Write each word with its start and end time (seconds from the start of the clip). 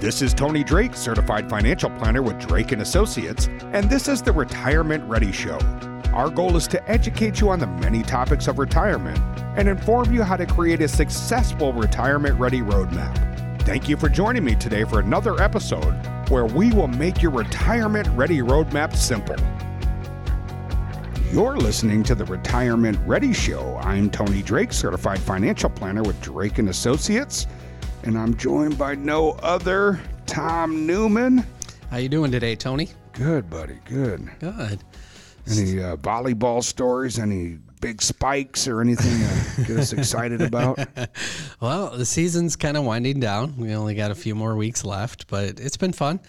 This 0.00 0.22
is 0.22 0.32
Tony 0.32 0.62
Drake, 0.62 0.94
certified 0.94 1.50
financial 1.50 1.90
planner 1.90 2.22
with 2.22 2.38
Drake 2.38 2.70
and 2.70 2.80
Associates, 2.80 3.48
and 3.72 3.90
this 3.90 4.06
is 4.06 4.22
the 4.22 4.30
Retirement 4.30 5.02
Ready 5.08 5.32
Show. 5.32 5.58
Our 6.12 6.30
goal 6.30 6.56
is 6.56 6.68
to 6.68 6.88
educate 6.88 7.40
you 7.40 7.50
on 7.50 7.58
the 7.58 7.66
many 7.66 8.04
topics 8.04 8.46
of 8.46 8.60
retirement 8.60 9.18
and 9.56 9.68
inform 9.68 10.14
you 10.14 10.22
how 10.22 10.36
to 10.36 10.46
create 10.46 10.80
a 10.82 10.86
successful 10.86 11.72
retirement 11.72 12.38
ready 12.38 12.60
roadmap. 12.60 13.62
Thank 13.62 13.88
you 13.88 13.96
for 13.96 14.08
joining 14.08 14.44
me 14.44 14.54
today 14.54 14.84
for 14.84 15.00
another 15.00 15.42
episode 15.42 15.94
where 16.28 16.46
we 16.46 16.70
will 16.70 16.86
make 16.86 17.20
your 17.20 17.32
retirement 17.32 18.06
ready 18.10 18.38
roadmap 18.38 18.94
simple. 18.94 19.34
You're 21.32 21.56
listening 21.56 22.04
to 22.04 22.14
the 22.14 22.24
Retirement 22.24 23.00
Ready 23.04 23.32
Show. 23.32 23.76
I'm 23.82 24.10
Tony 24.10 24.42
Drake, 24.42 24.72
certified 24.72 25.18
financial 25.18 25.70
planner 25.70 26.04
with 26.04 26.20
Drake 26.22 26.58
and 26.58 26.68
Associates 26.68 27.48
and 28.02 28.18
I'm 28.18 28.36
joined 28.36 28.78
by 28.78 28.94
no 28.94 29.32
other 29.42 30.00
Tom 30.26 30.86
Newman. 30.86 31.44
How 31.90 31.98
you 31.98 32.08
doing 32.08 32.30
today, 32.30 32.54
Tony? 32.54 32.90
Good, 33.12 33.48
buddy. 33.50 33.78
Good. 33.84 34.28
Good. 34.38 34.80
Any 35.50 35.82
uh, 35.82 35.96
volleyball 35.96 36.62
stories? 36.62 37.18
Any 37.18 37.58
big 37.80 38.02
spikes 38.02 38.68
or 38.68 38.80
anything 38.80 39.18
to 39.56 39.64
get 39.64 39.78
us 39.78 39.92
excited 39.94 40.40
about? 40.40 40.78
well, 41.60 41.90
the 41.96 42.06
season's 42.06 42.56
kind 42.56 42.76
of 42.76 42.84
winding 42.84 43.20
down. 43.20 43.56
We 43.56 43.74
only 43.74 43.94
got 43.94 44.10
a 44.10 44.14
few 44.14 44.34
more 44.34 44.56
weeks 44.56 44.84
left, 44.84 45.26
but 45.28 45.60
it's 45.60 45.76
been 45.76 45.92
fun. 45.92 46.20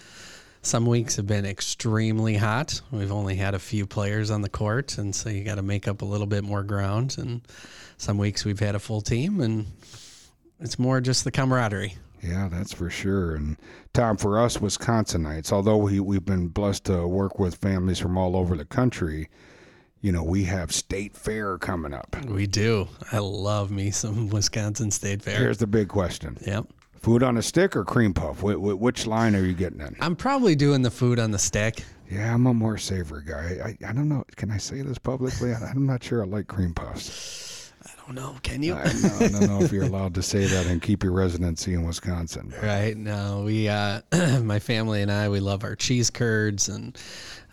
Some 0.62 0.86
weeks 0.86 1.16
have 1.16 1.28
been 1.28 1.46
extremely 1.46 2.36
hot. 2.36 2.82
We've 2.92 3.12
only 3.12 3.36
had 3.36 3.54
a 3.54 3.60
few 3.60 3.86
players 3.86 4.30
on 4.30 4.42
the 4.42 4.50
court, 4.50 4.98
and 4.98 5.16
so 5.16 5.30
you 5.30 5.44
got 5.44 5.56
to 5.56 5.62
make 5.62 5.88
up 5.88 6.02
a 6.02 6.06
little 6.06 6.28
bit 6.28 6.44
more 6.44 6.64
ground. 6.64 7.16
And 7.18 7.42
some 7.98 8.18
weeks 8.18 8.44
we've 8.44 8.60
had 8.60 8.76
a 8.76 8.80
full 8.80 9.00
team, 9.02 9.40
and 9.40 9.68
it's 10.60 10.80
more 10.80 11.02
just 11.02 11.24
the 11.24 11.32
camaraderie. 11.32 11.96
Yeah, 12.22 12.50
that's 12.50 12.74
for 12.74 12.90
sure. 12.90 13.36
And 13.36 13.58
Tom, 13.94 14.18
for 14.18 14.40
us 14.40 14.58
Wisconsinites, 14.58 15.52
although 15.52 15.78
we, 15.78 16.00
we've 16.00 16.26
been 16.26 16.48
blessed 16.48 16.86
to 16.86 17.08
work 17.08 17.40
with 17.40 17.56
families 17.56 18.00
from 18.00 18.18
all 18.18 18.36
over 18.36 18.56
the 18.56 18.66
country, 18.66 19.30
you 20.02 20.12
know, 20.12 20.24
we 20.24 20.44
have 20.46 20.72
state 20.72 21.16
fair 21.16 21.58
coming 21.58 21.94
up. 21.94 22.16
We 22.26 22.48
do. 22.48 22.88
I 23.12 23.20
love 23.20 23.72
me 23.72 23.92
some 23.92 24.30
Wisconsin 24.30 24.92
State 24.92 25.22
Fair. 25.22 25.38
Here's 25.38 25.58
the 25.58 25.68
big 25.68 25.88
question. 25.88 26.38
Yep. 26.46 26.68
Food 27.00 27.24
on 27.24 27.38
a 27.38 27.42
stick 27.42 27.78
or 27.78 27.86
cream 27.86 28.14
puff? 28.14 28.44
Which 28.44 29.08
line 29.08 29.36
are 29.36 29.44
you 29.44 29.54
getting 29.54 29.80
in? 29.80 29.96
I'm 30.02 30.18
probably 30.18 30.56
doing 30.56 30.82
the 30.82 30.92
food 30.92 31.18
on 31.20 31.32
the 31.32 31.40
stick. 31.40 31.86
Yeah, 32.10 32.34
I'm 32.34 32.46
a 32.46 32.54
more 32.54 32.78
savory 32.78 33.24
guy. 33.24 33.60
I, 33.64 33.88
I 33.88 33.94
don't 33.94 34.10
know. 34.10 34.26
Can 34.36 34.52
I 34.52 34.58
say 34.58 34.82
this 34.82 34.98
publicly? 34.98 35.54
I'm 35.54 35.86
not 35.86 36.04
sure 36.04 36.24
I 36.24 36.28
like 36.28 36.48
cream 36.48 36.74
puffs 36.74 37.49
don't 38.10 38.16
know. 38.16 38.36
Can 38.42 38.64
you? 38.64 38.74
I, 38.74 38.86
know, 38.86 39.18
I 39.20 39.28
don't 39.28 39.48
know 39.48 39.62
if 39.62 39.72
you're 39.72 39.84
allowed 39.84 40.16
to 40.16 40.24
say 40.24 40.46
that 40.46 40.66
and 40.66 40.82
keep 40.82 41.04
your 41.04 41.14
residency 41.14 41.74
in 41.74 41.84
Wisconsin. 41.84 42.54
Right. 42.62 42.98
No, 42.98 43.44
we, 43.46 43.70
uh, 43.70 44.02
my 44.42 44.60
family 44.60 45.02
and 45.02 45.12
I, 45.12 45.30
we 45.30 45.40
love 45.40 45.64
our 45.64 45.76
cheese 45.76 46.10
curds 46.10 46.70
and 46.70 46.98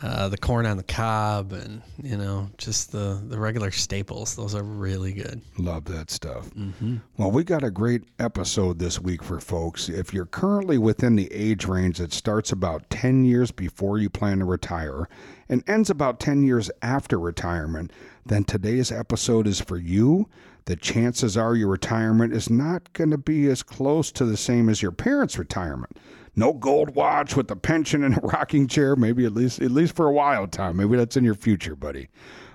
uh, 0.03 0.29
the 0.29 0.39
corn 0.39 0.67
on 0.67 0.77
the 0.77 0.83
cob 0.83 1.53
and, 1.53 1.83
you 2.03 2.17
know, 2.17 2.51
just 2.59 2.93
the, 2.93 3.23
the 3.29 3.39
regular 3.39 3.71
staples. 3.71 4.35
Those 4.35 4.55
are 4.55 4.63
really 4.63 5.13
good. 5.13 5.43
Love 5.59 5.85
that 5.87 6.11
stuff. 6.11 6.49
Mm-hmm. 6.51 6.97
Well, 7.19 7.31
we 7.31 7.45
got 7.45 7.63
a 7.63 7.71
great 7.71 8.03
episode 8.19 8.79
this 8.79 9.01
week 9.01 9.23
for 9.23 9.41
folks. 9.41 9.89
If 9.89 10.15
you're 10.15 10.27
currently 10.27 10.79
within 10.79 11.17
the 11.17 11.33
age 11.33 11.67
range 11.67 11.99
that 11.99 12.13
starts 12.13 12.53
about 12.53 12.89
10 12.91 13.25
years 13.25 13.51
before 13.51 13.99
you 13.99 14.11
plan 14.11 14.39
to 14.39 14.45
retire 14.45 15.09
and 15.49 15.63
ends 15.69 15.91
about 15.91 16.21
10 16.21 16.43
years 16.43 16.71
after 16.83 17.19
retirement, 17.19 17.93
then 18.25 18.45
today's 18.45 18.91
episode 18.91 19.47
is 19.47 19.61
for 19.61 19.79
you. 19.79 20.29
The 20.67 20.77
chances 20.77 21.37
are 21.37 21.55
your 21.55 21.69
retirement 21.69 22.33
is 22.33 22.51
not 22.51 22.93
going 22.93 23.11
to 23.11 23.19
be 23.19 23.49
as 23.49 23.63
close 23.63 24.11
to 24.13 24.25
the 24.25 24.37
same 24.37 24.69
as 24.69 24.83
your 24.83 24.91
parents' 24.91 25.39
retirement. 25.39 25.97
No 26.35 26.53
gold 26.53 26.95
watch 26.95 27.37
with 27.37 27.51
a 27.51 27.57
pension 27.57 28.03
and 28.05 28.19
a 28.19 28.21
rocking 28.21 28.67
chair, 28.67 28.97
maybe 28.97 29.25
at 29.25 29.33
least 29.33 29.61
at 29.63 29.71
least 29.71 29.97
for 29.97 30.07
a 30.07 30.13
while, 30.13 30.47
Tom. 30.47 30.77
Maybe 30.77 30.97
that's 30.97 31.17
in 31.17 31.25
your 31.25 31.35
future, 31.35 31.75
buddy. 31.75 32.09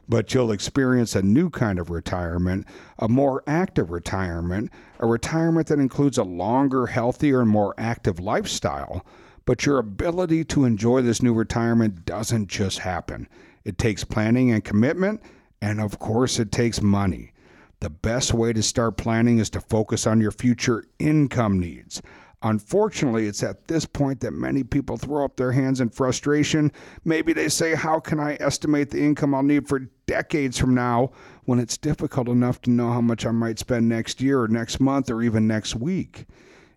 But 0.09 0.33
you'll 0.33 0.51
experience 0.51 1.15
a 1.15 1.21
new 1.21 1.49
kind 1.49 1.79
of 1.79 1.89
retirement, 1.89 2.67
a 2.99 3.07
more 3.07 3.43
active 3.47 3.91
retirement, 3.91 4.69
a 4.99 5.07
retirement 5.07 5.67
that 5.67 5.79
includes 5.79 6.17
a 6.17 6.23
longer, 6.23 6.87
healthier, 6.87 7.41
and 7.41 7.49
more 7.49 7.73
active 7.77 8.19
lifestyle. 8.19 9.05
But 9.51 9.65
your 9.65 9.79
ability 9.79 10.45
to 10.45 10.63
enjoy 10.63 11.01
this 11.01 11.21
new 11.21 11.33
retirement 11.33 12.05
doesn't 12.05 12.47
just 12.47 12.79
happen. 12.79 13.27
It 13.65 13.77
takes 13.77 14.05
planning 14.05 14.49
and 14.49 14.63
commitment 14.63 15.21
and 15.61 15.81
of 15.81 15.99
course, 15.99 16.39
it 16.39 16.53
takes 16.53 16.81
money. 16.81 17.33
The 17.81 17.89
best 17.89 18.33
way 18.33 18.53
to 18.53 18.63
start 18.63 18.95
planning 18.95 19.39
is 19.39 19.49
to 19.49 19.59
focus 19.59 20.07
on 20.07 20.21
your 20.21 20.31
future 20.31 20.85
income 20.99 21.59
needs. 21.59 22.01
Unfortunately, 22.41 23.27
it's 23.27 23.43
at 23.43 23.67
this 23.67 23.85
point 23.85 24.21
that 24.21 24.31
many 24.31 24.63
people 24.63 24.95
throw 24.95 25.25
up 25.25 25.35
their 25.35 25.51
hands 25.51 25.81
in 25.81 25.89
frustration. 25.89 26.71
Maybe 27.03 27.33
they 27.33 27.49
say, 27.49 27.75
How 27.75 27.99
can 27.99 28.21
I 28.21 28.37
estimate 28.39 28.89
the 28.89 29.03
income 29.03 29.35
I'll 29.35 29.43
need 29.43 29.67
for 29.67 29.79
decades 30.05 30.57
from 30.59 30.73
now 30.73 31.11
when 31.43 31.59
it's 31.59 31.77
difficult 31.77 32.29
enough 32.29 32.61
to 32.61 32.69
know 32.69 32.93
how 32.93 33.01
much 33.01 33.25
I 33.25 33.31
might 33.31 33.59
spend 33.59 33.89
next 33.89 34.21
year 34.21 34.39
or 34.39 34.47
next 34.47 34.79
month 34.79 35.09
or 35.09 35.21
even 35.21 35.45
next 35.45 35.75
week? 35.75 36.25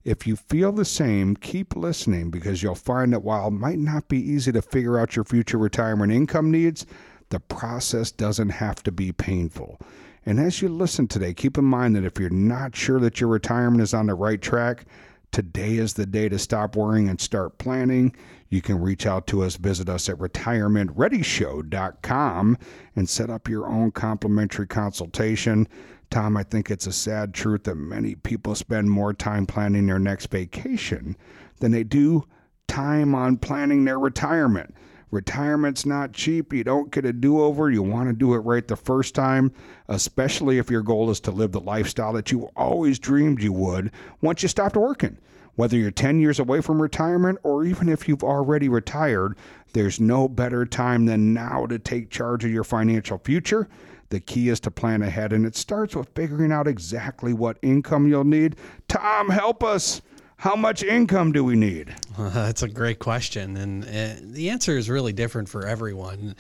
If 0.05 0.27
you 0.27 0.37
feel 0.37 0.71
the 0.71 0.85
same, 0.85 1.35
keep 1.35 1.75
listening 1.75 2.31
because 2.31 2.63
you'll 2.63 2.75
find 2.75 3.13
that 3.15 3.23
while 3.23 3.49
it 3.49 3.53
might 3.53 3.79
not 3.79 4.07
be 4.07 4.19
easy 4.19 4.53
to 4.53 4.61
figure 4.61 4.99
out 4.99 5.17
your 5.17 5.25
future 5.25 5.57
retirement 5.57 6.13
income 6.13 6.51
needs, 6.51 6.85
the 7.31 7.41
process 7.41 8.13
doesn't 8.13 8.51
have 8.51 8.83
to 8.83 8.93
be 8.93 9.13
painful. 9.13 9.81
And 10.27 10.39
as 10.39 10.61
you 10.61 10.69
listen 10.69 11.09
today, 11.09 11.33
keep 11.33 11.57
in 11.57 11.65
mind 11.65 11.97
that 11.97 12.05
if 12.05 12.19
you're 12.19 12.29
not 12.29 12.77
sure 12.77 13.01
that 13.01 13.19
your 13.19 13.31
retirement 13.31 13.83
is 13.83 13.95
on 13.95 14.07
the 14.07 14.15
right 14.15 14.41
track, 14.41 14.85
today 15.33 15.77
is 15.77 15.95
the 15.95 16.07
day 16.07 16.29
to 16.29 16.39
stop 16.39 16.77
worrying 16.77 17.09
and 17.09 17.19
start 17.19 17.57
planning. 17.57 18.15
You 18.49 18.63
can 18.63 18.81
reach 18.81 19.07
out 19.07 19.27
to 19.29 19.43
us, 19.43 19.57
visit 19.57 19.89
us 19.89 20.09
at 20.09 20.19
retirementreadyshow.com 20.19 22.59
and 22.97 23.09
set 23.09 23.31
up 23.31 23.49
your 23.49 23.67
own 23.67 23.91
complimentary 23.91 24.67
consultation. 24.67 25.67
Tom, 26.11 26.37
I 26.37 26.45
think 26.45 26.71
it's 26.71 26.87
a 26.87 26.93
sad 26.93 27.35
truth 27.35 27.65
that 27.65 27.75
many 27.75 28.15
people 28.15 28.55
spend 28.55 28.91
more 28.91 29.13
time 29.13 29.47
planning 29.47 29.87
their 29.87 29.99
next 29.99 30.27
vacation 30.27 31.17
than 31.59 31.73
they 31.73 31.83
do 31.83 32.25
time 32.69 33.15
on 33.15 33.37
planning 33.37 33.85
their 33.85 33.99
retirement. 33.99 34.75
Retirement's 35.11 35.87
not 35.87 36.13
cheap. 36.13 36.53
You 36.53 36.65
don't 36.65 36.91
get 36.91 37.05
a 37.05 37.13
do 37.13 37.41
over. 37.41 37.71
You 37.71 37.83
want 37.83 38.09
to 38.09 38.13
do 38.13 38.35
it 38.35 38.39
right 38.39 38.67
the 38.67 38.75
first 38.75 39.15
time, 39.15 39.53
especially 39.89 40.59
if 40.59 40.71
your 40.71 40.83
goal 40.83 41.09
is 41.09 41.21
to 41.21 41.31
live 41.31 41.53
the 41.53 41.61
lifestyle 41.61 42.13
that 42.15 42.33
you 42.33 42.51
always 42.57 42.99
dreamed 42.99 43.41
you 43.41 43.53
would 43.53 43.93
once 44.23 44.43
you 44.43 44.49
stopped 44.49 44.77
working. 44.77 45.17
Whether 45.57 45.77
you're 45.77 45.91
10 45.91 46.21
years 46.21 46.39
away 46.39 46.61
from 46.61 46.83
retirement 46.83 47.39
or 47.43 47.65
even 47.65 47.89
if 47.89 48.09
you've 48.09 48.25
already 48.25 48.69
retired, 48.69 49.37
there's 49.73 50.01
no 50.01 50.29
better 50.29 50.65
time 50.65 51.07
than 51.07 51.33
now 51.35 51.67
to 51.67 51.79
take 51.79 52.11
charge 52.11 52.45
of 52.45 52.51
your 52.51 52.65
financial 52.65 53.19
future. 53.19 53.69
The 54.11 54.21
key 54.21 54.49
is 54.49 54.61
to 54.61 54.71
plan 54.71 55.03
ahead, 55.03 55.33
and 55.33 55.45
it 55.45 55.57
starts 55.57 55.97
with 55.97 56.09
figuring 56.15 56.53
out 56.53 56.69
exactly 56.69 57.33
what 57.33 57.59
income 57.63 58.07
you'll 58.07 58.25
need. 58.25 58.57
Tom, 58.89 59.29
help 59.31 59.65
us. 59.65 60.03
How 60.37 60.55
much 60.55 60.83
income 60.83 61.33
do 61.33 61.45
we 61.45 61.57
need? 61.57 61.95
Uh, 62.19 62.29
that's 62.35 62.63
a 62.63 62.69
great 62.69 62.99
question, 62.99 63.57
and 63.57 63.85
uh, 63.85 64.21
the 64.21 64.51
answer 64.51 64.77
is 64.77 64.91
really 64.91 65.13
different 65.13 65.49
for 65.49 65.67
everyone. 65.67 66.37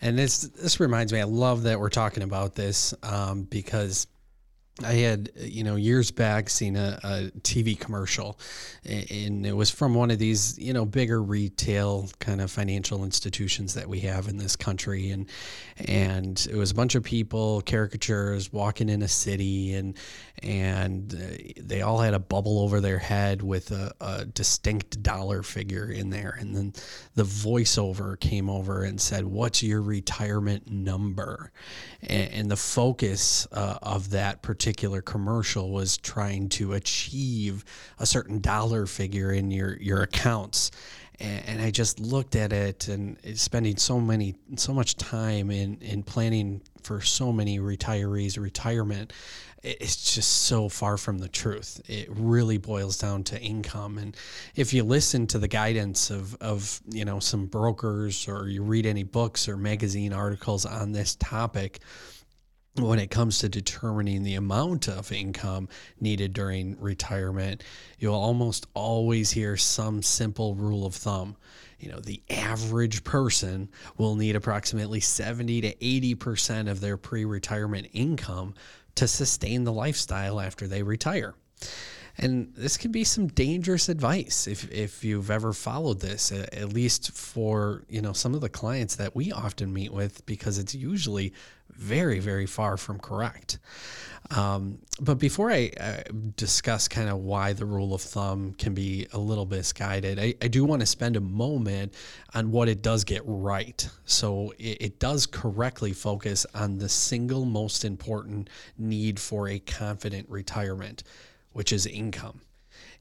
And 0.00 0.18
this 0.18 0.42
this 0.42 0.78
reminds 0.78 1.12
me, 1.12 1.20
I 1.20 1.24
love 1.24 1.62
that 1.62 1.80
we're 1.80 1.88
talking 1.88 2.22
about 2.22 2.54
this 2.54 2.92
um, 3.02 3.42
because 3.44 4.06
I 4.84 4.92
had, 4.92 5.30
you 5.36 5.64
know, 5.64 5.76
years 5.76 6.10
back 6.10 6.50
seen 6.50 6.76
a, 6.76 6.98
a, 7.02 7.30
TV 7.40 7.78
commercial, 7.78 8.38
and 8.84 9.46
it 9.46 9.56
was 9.56 9.70
from 9.70 9.94
one 9.94 10.10
of 10.10 10.18
these, 10.18 10.58
you 10.58 10.74
know, 10.74 10.84
bigger 10.84 11.22
retail 11.22 12.10
kind 12.18 12.42
of 12.42 12.50
financial 12.50 13.02
institutions 13.02 13.72
that 13.72 13.88
we 13.88 14.00
have 14.00 14.28
in 14.28 14.36
this 14.36 14.54
country, 14.54 15.10
and 15.12 15.30
and 15.78 16.46
it 16.50 16.56
was 16.56 16.72
a 16.72 16.74
bunch 16.74 16.94
of 16.94 17.02
people, 17.02 17.62
caricatures, 17.62 18.52
walking 18.52 18.90
in 18.90 19.00
a 19.00 19.08
city, 19.08 19.72
and 19.72 19.96
and 20.42 21.14
uh, 21.14 21.52
they 21.58 21.80
all 21.80 21.98
had 21.98 22.12
a 22.12 22.18
bubble 22.18 22.58
over 22.58 22.82
their 22.82 22.98
head 22.98 23.40
with 23.40 23.70
a, 23.70 23.94
a 24.02 24.26
distinct 24.26 25.02
dollar 25.02 25.42
figure 25.42 25.90
in 25.90 26.10
there, 26.10 26.36
and 26.38 26.54
then 26.54 26.74
the 27.14 27.22
voiceover 27.22 28.20
came 28.20 28.50
over 28.50 28.82
and 28.82 29.00
said, 29.00 29.24
"What's 29.24 29.62
your 29.62 29.80
retirement 29.80 30.70
number?" 30.70 31.50
and, 32.02 32.30
and 32.30 32.50
the 32.50 32.56
focus 32.56 33.48
uh, 33.52 33.78
of 33.80 34.10
that 34.10 34.42
particular 34.42 34.65
particular 34.66 35.00
commercial 35.00 35.70
was 35.70 35.96
trying 35.96 36.48
to 36.48 36.72
achieve 36.72 37.64
a 38.00 38.04
certain 38.06 38.40
dollar 38.40 38.84
figure 38.84 39.32
in 39.32 39.48
your 39.48 39.76
your 39.76 40.02
accounts. 40.02 40.72
And, 41.20 41.62
I 41.62 41.70
just 41.70 42.00
looked 42.00 42.34
at 42.34 42.52
it 42.52 42.88
and 42.88 43.16
spending 43.36 43.76
so 43.76 44.00
many 44.00 44.34
so 44.56 44.74
much 44.74 44.96
time 44.96 45.52
in 45.52 45.78
in 45.80 46.02
planning 46.02 46.62
for 46.82 47.00
so 47.00 47.32
many 47.32 47.60
retirees 47.60 48.40
retirement. 48.40 49.12
It's 49.62 50.14
just 50.16 50.42
so 50.42 50.68
far 50.68 50.96
from 50.96 51.18
the 51.18 51.28
truth. 51.28 51.80
It 51.88 52.08
really 52.10 52.58
boils 52.58 52.98
down 52.98 53.22
to 53.24 53.40
income. 53.40 53.98
And 53.98 54.16
if 54.56 54.74
you 54.74 54.82
listen 54.82 55.28
to 55.28 55.38
the 55.38 55.48
guidance 55.48 56.10
of 56.10 56.34
of 56.40 56.80
you 56.90 57.04
know 57.04 57.20
some 57.20 57.46
brokers 57.46 58.26
or 58.26 58.48
you 58.48 58.64
read 58.64 58.84
any 58.84 59.04
books 59.04 59.48
or 59.48 59.56
magazine 59.56 60.12
articles 60.12 60.66
on 60.66 60.90
this 60.90 61.14
topic 61.14 61.78
when 62.78 62.98
it 62.98 63.10
comes 63.10 63.38
to 63.38 63.48
determining 63.48 64.22
the 64.22 64.34
amount 64.34 64.88
of 64.88 65.12
income 65.12 65.68
needed 66.00 66.32
during 66.32 66.80
retirement, 66.80 67.62
you'll 67.98 68.14
almost 68.14 68.66
always 68.74 69.30
hear 69.30 69.56
some 69.56 70.02
simple 70.02 70.54
rule 70.54 70.86
of 70.86 70.94
thumb. 70.94 71.36
You 71.78 71.90
know, 71.90 72.00
the 72.00 72.22
average 72.30 73.04
person 73.04 73.68
will 73.98 74.14
need 74.14 74.36
approximately 74.36 75.00
70 75.00 75.60
to 75.62 75.74
80% 75.74 76.70
of 76.70 76.80
their 76.80 76.96
pre 76.96 77.24
retirement 77.24 77.88
income 77.92 78.54
to 78.94 79.06
sustain 79.06 79.64
the 79.64 79.72
lifestyle 79.72 80.40
after 80.40 80.66
they 80.66 80.82
retire. 80.82 81.34
And 82.18 82.52
this 82.56 82.76
can 82.76 82.92
be 82.92 83.04
some 83.04 83.26
dangerous 83.26 83.88
advice 83.88 84.46
if, 84.46 84.70
if 84.72 85.04
you've 85.04 85.30
ever 85.30 85.52
followed 85.52 86.00
this, 86.00 86.32
at 86.32 86.72
least 86.72 87.12
for 87.12 87.84
you 87.88 88.00
know 88.00 88.12
some 88.12 88.34
of 88.34 88.40
the 88.40 88.48
clients 88.48 88.96
that 88.96 89.14
we 89.14 89.32
often 89.32 89.72
meet 89.72 89.92
with, 89.92 90.24
because 90.24 90.58
it's 90.58 90.74
usually 90.74 91.32
very, 91.70 92.20
very 92.20 92.46
far 92.46 92.76
from 92.76 92.98
correct. 92.98 93.58
Um, 94.30 94.78
but 95.00 95.18
before 95.18 95.52
I 95.52 95.70
uh, 95.78 96.02
discuss 96.36 96.88
kind 96.88 97.08
of 97.08 97.18
why 97.18 97.52
the 97.52 97.64
rule 97.64 97.94
of 97.94 98.00
thumb 98.00 98.54
can 98.58 98.74
be 98.74 99.06
a 99.12 99.18
little 99.18 99.46
misguided, 99.46 100.18
I, 100.18 100.34
I 100.42 100.48
do 100.48 100.64
want 100.64 100.80
to 100.80 100.86
spend 100.86 101.16
a 101.16 101.20
moment 101.20 101.94
on 102.34 102.50
what 102.50 102.68
it 102.68 102.82
does 102.82 103.04
get 103.04 103.22
right. 103.24 103.88
So 104.04 104.52
it, 104.58 104.78
it 104.80 104.98
does 104.98 105.26
correctly 105.26 105.92
focus 105.92 106.46
on 106.54 106.78
the 106.78 106.88
single 106.88 107.44
most 107.44 107.84
important 107.84 108.50
need 108.78 109.20
for 109.20 109.48
a 109.48 109.58
confident 109.60 110.28
retirement, 110.28 111.04
which 111.56 111.72
is 111.72 111.86
income 111.86 112.40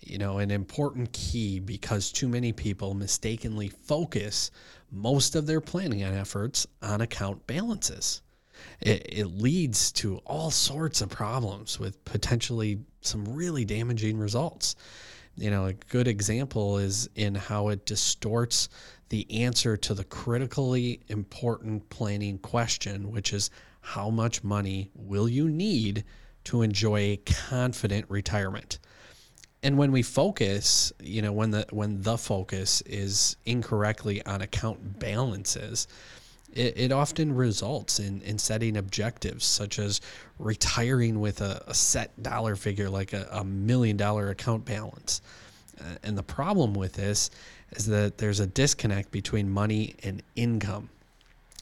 you 0.01 0.17
know, 0.17 0.37
an 0.37 0.51
important 0.51 1.11
key 1.13 1.59
because 1.59 2.11
too 2.11 2.27
many 2.27 2.51
people 2.51 2.93
mistakenly 2.93 3.69
focus 3.69 4.51
most 4.91 5.35
of 5.35 5.47
their 5.47 5.61
planning 5.61 6.03
efforts 6.03 6.67
on 6.81 7.01
account 7.01 7.45
balances 7.47 8.21
it, 8.81 9.05
it 9.09 9.25
leads 9.25 9.91
to 9.93 10.17
all 10.25 10.51
sorts 10.51 11.01
of 11.01 11.09
problems 11.09 11.79
with 11.79 12.03
potentially 12.05 12.79
some 13.01 13.25
really 13.25 13.65
damaging 13.65 14.17
results. 14.17 14.75
You 15.35 15.51
know, 15.51 15.65
a 15.65 15.73
good 15.73 16.07
example 16.07 16.77
is 16.77 17.09
in 17.15 17.35
how 17.35 17.69
it 17.69 17.85
distorts 17.85 18.69
the 19.09 19.29
answer 19.43 19.77
to 19.77 19.93
the 19.93 20.03
critically 20.05 21.01
important 21.09 21.89
planning 21.89 22.37
question, 22.39 23.11
which 23.11 23.33
is 23.33 23.49
how 23.81 24.09
much 24.09 24.43
money 24.43 24.89
will 24.95 25.29
you 25.29 25.49
need 25.49 26.03
to 26.45 26.61
enjoy 26.61 26.99
a 26.99 27.17
confident 27.49 28.05
retirement? 28.09 28.79
And 29.63 29.77
when 29.77 29.91
we 29.91 30.03
focus, 30.03 30.93
you 31.01 31.21
know, 31.21 31.33
when 31.33 31.51
the 31.51 31.65
when 31.71 32.01
the 32.01 32.17
focus 32.17 32.81
is 32.81 33.35
incorrectly 33.45 34.23
on 34.25 34.41
account 34.41 34.99
balances, 34.99 35.87
it, 36.53 36.77
it 36.77 36.91
often 36.91 37.33
results 37.35 37.99
in, 37.99 38.21
in 38.21 38.37
setting 38.37 38.77
objectives 38.77 39.45
such 39.45 39.79
as 39.79 40.01
retiring 40.39 41.19
with 41.19 41.41
a, 41.41 41.63
a 41.67 41.73
set 41.73 42.21
dollar 42.21 42.55
figure 42.55 42.89
like 42.89 43.13
a, 43.13 43.27
a 43.31 43.43
million 43.43 43.97
dollar 43.97 44.29
account 44.29 44.65
balance. 44.65 45.21
Uh, 45.79 45.83
and 46.03 46.17
the 46.17 46.23
problem 46.23 46.73
with 46.73 46.93
this 46.93 47.29
is 47.71 47.85
that 47.87 48.17
there's 48.17 48.39
a 48.39 48.47
disconnect 48.47 49.11
between 49.11 49.49
money 49.49 49.95
and 50.03 50.23
income. 50.35 50.89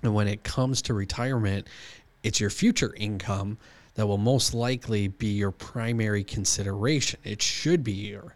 And 0.04 0.14
when 0.14 0.28
it 0.28 0.44
comes 0.44 0.82
to 0.84 0.94
retirement, 0.94 1.68
it's 2.22 2.40
your 2.40 2.50
future 2.50 2.94
income 2.98 3.58
that 3.96 4.08
will 4.08 4.18
most 4.18 4.54
likely 4.54 5.08
be 5.08 5.28
your 5.28 5.52
primary 5.52 6.24
consideration. 6.24 7.20
It 7.24 7.42
should 7.42 7.84
be 7.84 7.94
your 7.94 8.36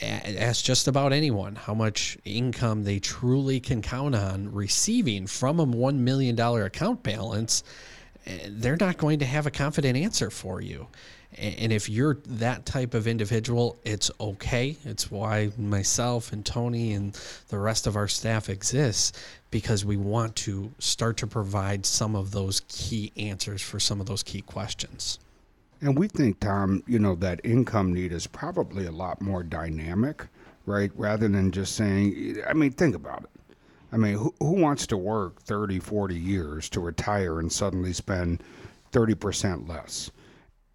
ask 0.00 0.64
just 0.64 0.88
about 0.88 1.12
anyone 1.12 1.54
how 1.54 1.74
much 1.74 2.16
income 2.24 2.84
they 2.84 2.98
truly 2.98 3.60
can 3.60 3.82
count 3.82 4.14
on 4.14 4.50
receiving 4.52 5.26
from 5.26 5.60
a 5.60 5.66
$1 5.66 5.96
million 5.96 6.38
account 6.38 7.02
balance. 7.02 7.62
Eh, 8.26 8.48
they're 8.48 8.76
not 8.80 8.96
going 8.96 9.18
to 9.18 9.26
have 9.26 9.46
a 9.46 9.50
confident 9.50 9.96
answer 9.96 10.30
for 10.30 10.60
you. 10.60 10.86
And 11.38 11.72
if 11.72 11.88
you're 11.88 12.18
that 12.26 12.66
type 12.66 12.92
of 12.92 13.06
individual, 13.06 13.78
it's 13.84 14.10
okay. 14.20 14.76
It's 14.84 15.10
why 15.10 15.50
myself 15.56 16.32
and 16.32 16.44
Tony 16.44 16.92
and 16.92 17.18
the 17.48 17.58
rest 17.58 17.86
of 17.86 17.96
our 17.96 18.08
staff 18.08 18.50
exists 18.50 19.12
because 19.50 19.84
we 19.84 19.96
want 19.96 20.36
to 20.36 20.72
start 20.78 21.16
to 21.18 21.26
provide 21.26 21.86
some 21.86 22.14
of 22.14 22.32
those 22.32 22.60
key 22.68 23.12
answers 23.16 23.62
for 23.62 23.80
some 23.80 24.00
of 24.00 24.06
those 24.06 24.22
key 24.22 24.42
questions. 24.42 25.18
And 25.80 25.98
we 25.98 26.06
think, 26.06 26.38
Tom, 26.38 26.82
you 26.86 26.98
know, 26.98 27.14
that 27.16 27.40
income 27.44 27.92
need 27.92 28.12
is 28.12 28.26
probably 28.26 28.86
a 28.86 28.92
lot 28.92 29.20
more 29.20 29.42
dynamic, 29.42 30.26
right? 30.66 30.90
Rather 30.94 31.28
than 31.28 31.50
just 31.50 31.74
saying, 31.74 32.40
I 32.46 32.52
mean, 32.52 32.72
think 32.72 32.94
about 32.94 33.24
it. 33.24 33.56
I 33.90 33.96
mean, 33.96 34.14
who, 34.14 34.34
who 34.38 34.52
wants 34.52 34.86
to 34.88 34.96
work 34.96 35.42
30, 35.42 35.80
40 35.80 36.14
years 36.14 36.68
to 36.70 36.80
retire 36.80 37.40
and 37.40 37.50
suddenly 37.50 37.92
spend 37.92 38.42
30% 38.92 39.68
less? 39.68 40.10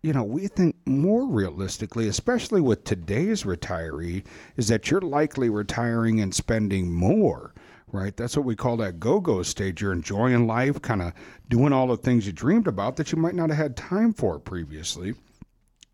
You 0.08 0.14
know, 0.14 0.24
we 0.24 0.48
think 0.48 0.78
more 0.86 1.28
realistically, 1.28 2.08
especially 2.08 2.62
with 2.62 2.86
today's 2.86 3.44
retiree, 3.44 4.24
is 4.56 4.70
that 4.70 4.90
you're 4.90 5.02
likely 5.02 5.50
retiring 5.50 6.22
and 6.22 6.34
spending 6.34 6.94
more 6.94 7.54
right? 7.92 8.16
That's 8.16 8.36
what 8.36 8.46
we 8.46 8.56
call 8.56 8.78
that 8.78 9.02
go 9.02 9.20
go 9.20 9.44
stage. 9.44 9.82
You're 9.82 9.92
enjoying 9.92 10.48
life, 10.48 10.82
kind 10.82 11.02
of 11.02 11.14
doing 11.50 11.74
all 11.74 11.88
the 11.88 11.98
things 11.98 12.26
you 12.26 12.32
dreamed 12.32 12.68
about 12.68 12.96
that 12.98 13.12
you 13.12 13.18
might 13.18 13.36
not 13.36 13.50
have 13.50 13.58
had 13.58 13.78
time 13.78 14.14
for 14.14 14.40
previously. 14.40 15.14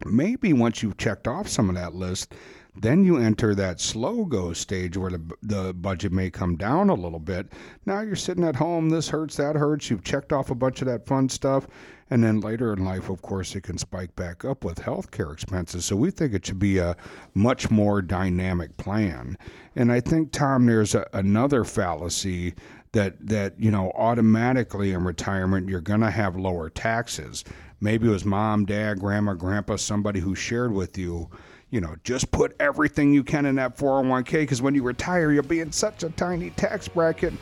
Maybe 0.05 0.53
once 0.53 0.83
you've 0.83 0.97
checked 0.97 1.27
off 1.27 1.47
some 1.47 1.69
of 1.69 1.75
that 1.75 1.93
list, 1.95 2.33
then 2.75 3.03
you 3.05 3.17
enter 3.17 3.53
that 3.55 3.79
slow 3.79 4.25
go 4.25 4.53
stage 4.53 4.97
where 4.97 5.11
the, 5.11 5.21
the 5.43 5.73
budget 5.73 6.11
may 6.11 6.29
come 6.29 6.55
down 6.55 6.89
a 6.89 6.95
little 6.95 7.19
bit. 7.19 7.47
Now 7.85 8.01
you're 8.01 8.15
sitting 8.15 8.43
at 8.43 8.55
home, 8.55 8.89
this 8.89 9.09
hurts, 9.09 9.37
that 9.37 9.55
hurts. 9.55 9.89
You've 9.89 10.03
checked 10.03 10.33
off 10.33 10.49
a 10.49 10.55
bunch 10.55 10.81
of 10.81 10.87
that 10.87 11.05
fun 11.05 11.29
stuff. 11.29 11.67
And 12.13 12.23
then 12.23 12.41
later 12.41 12.71
in 12.71 12.85
life, 12.85 13.09
of 13.09 13.23
course, 13.23 13.55
it 13.55 13.61
can 13.61 13.79
spike 13.79 14.15
back 14.15 14.45
up 14.45 14.63
with 14.63 14.79
healthcare 14.79 15.33
expenses. 15.33 15.83
So 15.85 15.95
we 15.95 16.11
think 16.11 16.35
it 16.35 16.45
should 16.45 16.59
be 16.59 16.77
a 16.77 16.95
much 17.33 17.71
more 17.71 18.03
dynamic 18.03 18.77
plan. 18.77 19.35
And 19.75 19.91
I 19.91 19.99
think, 19.99 20.31
Tom, 20.31 20.67
there's 20.67 20.93
a, 20.93 21.07
another 21.13 21.63
fallacy 21.63 22.53
that 22.91 23.15
that 23.25 23.59
you 23.59 23.71
know 23.71 23.91
automatically 23.95 24.91
in 24.91 25.03
retirement 25.03 25.67
you're 25.67 25.81
going 25.81 26.01
to 26.01 26.11
have 26.11 26.35
lower 26.35 26.69
taxes. 26.69 27.43
Maybe 27.81 28.07
it 28.07 28.11
was 28.11 28.25
mom, 28.25 28.65
dad, 28.65 28.99
grandma, 28.99 29.33
grandpa, 29.33 29.77
somebody 29.77 30.19
who 30.19 30.35
shared 30.35 30.71
with 30.71 30.99
you 30.99 31.31
you 31.71 31.81
know, 31.81 31.95
just 32.03 32.29
put 32.29 32.55
everything 32.59 33.11
you 33.11 33.23
can 33.23 33.47
in 33.47 33.55
that 33.55 33.75
401k 33.75 34.31
because 34.33 34.61
when 34.61 34.75
you 34.75 34.83
retire, 34.83 35.31
you'll 35.31 35.41
be 35.41 35.61
in 35.61 35.71
such 35.71 36.03
a 36.03 36.11
tiny 36.11 36.51
tax 36.51 36.87
bracket. 36.87 37.33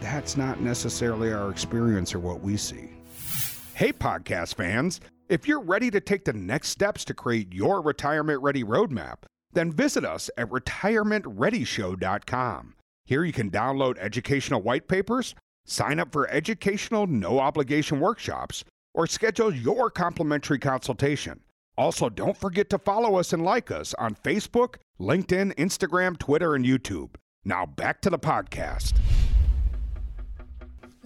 That's 0.00 0.36
not 0.36 0.60
necessarily 0.60 1.32
our 1.32 1.50
experience 1.50 2.14
or 2.14 2.20
what 2.20 2.40
we 2.40 2.56
see. 2.56 2.93
Hey, 3.76 3.92
podcast 3.92 4.54
fans, 4.54 5.00
if 5.28 5.48
you're 5.48 5.60
ready 5.60 5.90
to 5.90 6.00
take 6.00 6.24
the 6.24 6.32
next 6.32 6.68
steps 6.68 7.04
to 7.06 7.14
create 7.14 7.52
your 7.52 7.82
retirement 7.82 8.40
ready 8.40 8.62
roadmap, 8.62 9.24
then 9.52 9.72
visit 9.72 10.04
us 10.04 10.30
at 10.36 10.48
retirementreadyshow.com. 10.50 12.74
Here 13.04 13.24
you 13.24 13.32
can 13.32 13.50
download 13.50 13.98
educational 13.98 14.62
white 14.62 14.86
papers, 14.86 15.34
sign 15.66 15.98
up 15.98 16.12
for 16.12 16.30
educational 16.30 17.08
no 17.08 17.40
obligation 17.40 17.98
workshops, 17.98 18.62
or 18.94 19.08
schedule 19.08 19.52
your 19.52 19.90
complimentary 19.90 20.60
consultation. 20.60 21.40
Also, 21.76 22.08
don't 22.08 22.36
forget 22.36 22.70
to 22.70 22.78
follow 22.78 23.16
us 23.16 23.32
and 23.32 23.42
like 23.42 23.72
us 23.72 23.92
on 23.94 24.14
Facebook, 24.14 24.76
LinkedIn, 25.00 25.52
Instagram, 25.56 26.16
Twitter, 26.16 26.54
and 26.54 26.64
YouTube. 26.64 27.16
Now 27.44 27.66
back 27.66 28.00
to 28.02 28.10
the 28.10 28.20
podcast. 28.20 28.92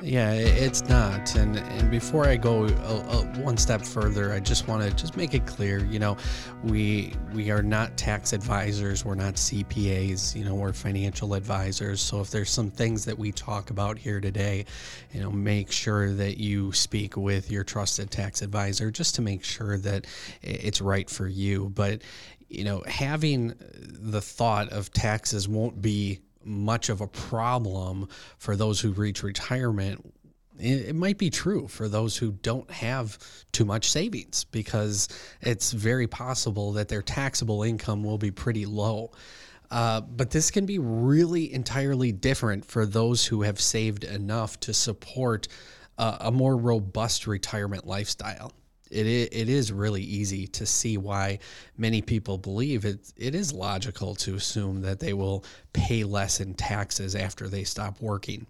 Yeah, 0.01 0.33
it's 0.33 0.89
not. 0.89 1.35
And 1.35 1.57
and 1.57 1.91
before 1.91 2.29
I 2.29 2.37
go 2.37 2.67
a, 2.67 2.69
a 2.69 3.25
one 3.43 3.57
step 3.57 3.83
further, 3.83 4.33
I 4.33 4.39
just 4.39 4.69
want 4.69 4.85
to 4.85 4.95
just 4.95 5.17
make 5.17 5.35
it 5.35 5.45
clear. 5.45 5.85
You 5.85 5.99
know, 5.99 6.17
we 6.63 7.13
we 7.33 7.51
are 7.51 7.65
not 7.65 7.97
tax 7.97 8.33
advisors. 8.33 9.05
We're 9.05 9.17
not 9.17 9.35
CPAs. 9.35 10.37
You 10.37 10.45
know, 10.45 10.55
we're 10.55 10.73
financial 10.73 11.35
advisors. 11.35 12.01
So 12.01 12.21
if 12.21 12.31
there's 12.31 12.49
some 12.49 12.71
things 12.71 13.05
that 13.07 13.19
we 13.19 13.33
talk 13.33 13.71
about 13.71 13.99
here 13.99 14.21
today, 14.21 14.67
you 15.13 15.21
know, 15.21 15.33
make 15.33 15.73
sure 15.73 16.13
that 16.13 16.39
you 16.39 16.71
speak 16.73 17.17
with 17.17 17.51
your 17.51 17.65
trusted 17.65 18.09
tax 18.13 18.41
advisor 18.41 18.93
just 18.93 19.17
to 19.17 19.23
make 19.23 19.43
sure 19.43 19.79
that 19.79 20.07
it's 20.43 20.81
right 20.81 21.11
for 21.11 21.27
you. 21.27 21.71
But 21.71 22.03
you 22.49 22.63
know, 22.63 22.85
having 22.87 23.53
the 23.59 24.21
thought 24.21 24.69
of 24.69 24.93
taxes 24.93 25.49
won't 25.49 25.83
be 25.83 26.21
much 26.45 26.89
of 26.89 27.01
a 27.01 27.07
problem 27.07 28.09
for 28.39 28.57
those 28.57 28.81
who 28.81 28.93
reach 28.93 29.23
retirement 29.23 30.05
it, 30.61 30.95
might 30.95 31.19
be 31.19 31.31
true 31.31 31.69
for 31.69 31.89
those 31.89 32.17
who 32.17 32.33
don't 32.33 32.71
have 32.71 33.19
too 33.53 33.65
much 33.65 33.91
savings 33.91 34.45
because 34.45 35.09
it's 35.41 35.73
very 35.73 36.07
possible 36.07 36.73
that 36.73 36.89
their 36.89 37.03
taxable 37.03 37.63
income 37.63 38.03
will 38.03 38.19
be 38.19 38.31
pretty 38.31 38.67
low. 38.67 39.13
Uh, 39.71 40.01
but 40.01 40.31
this 40.31 40.51
can 40.51 40.67
be 40.67 40.79
really 40.79 41.53
entirely 41.53 42.11
different 42.11 42.65
for 42.65 42.87
those 42.87 43.27
who 43.27 43.43
have 43.43 43.61
saved 43.61 44.05
enough 44.05 44.59
to 44.61 44.73
support 44.73 45.47
uh, 45.99 46.17
a 46.21 46.33
more 46.33 46.57
robust 46.57 47.27
retirement 47.27 47.87
lifestyle 47.87 48.53
it 48.91 49.07
it 49.07 49.49
is 49.49 49.73
really 49.73 50.03
easy 50.03 50.47
to 50.47 50.67
see 50.67 50.97
why 50.97 51.39
many 51.77 52.03
people 52.03 52.39
believe 52.39 52.85
it 52.85 53.13
it 53.17 53.35
is 53.35 53.53
logical 53.53 54.15
to 54.17 54.35
assume 54.35 54.83
that 54.83 55.01
they 55.01 55.13
will 55.13 55.45
pay 55.73 56.05
less 56.05 56.41
in 56.41 56.55
taxes 56.55 57.15
after 57.15 57.49
they 57.49 57.65
stop 57.65 58.01
working. 58.01 58.47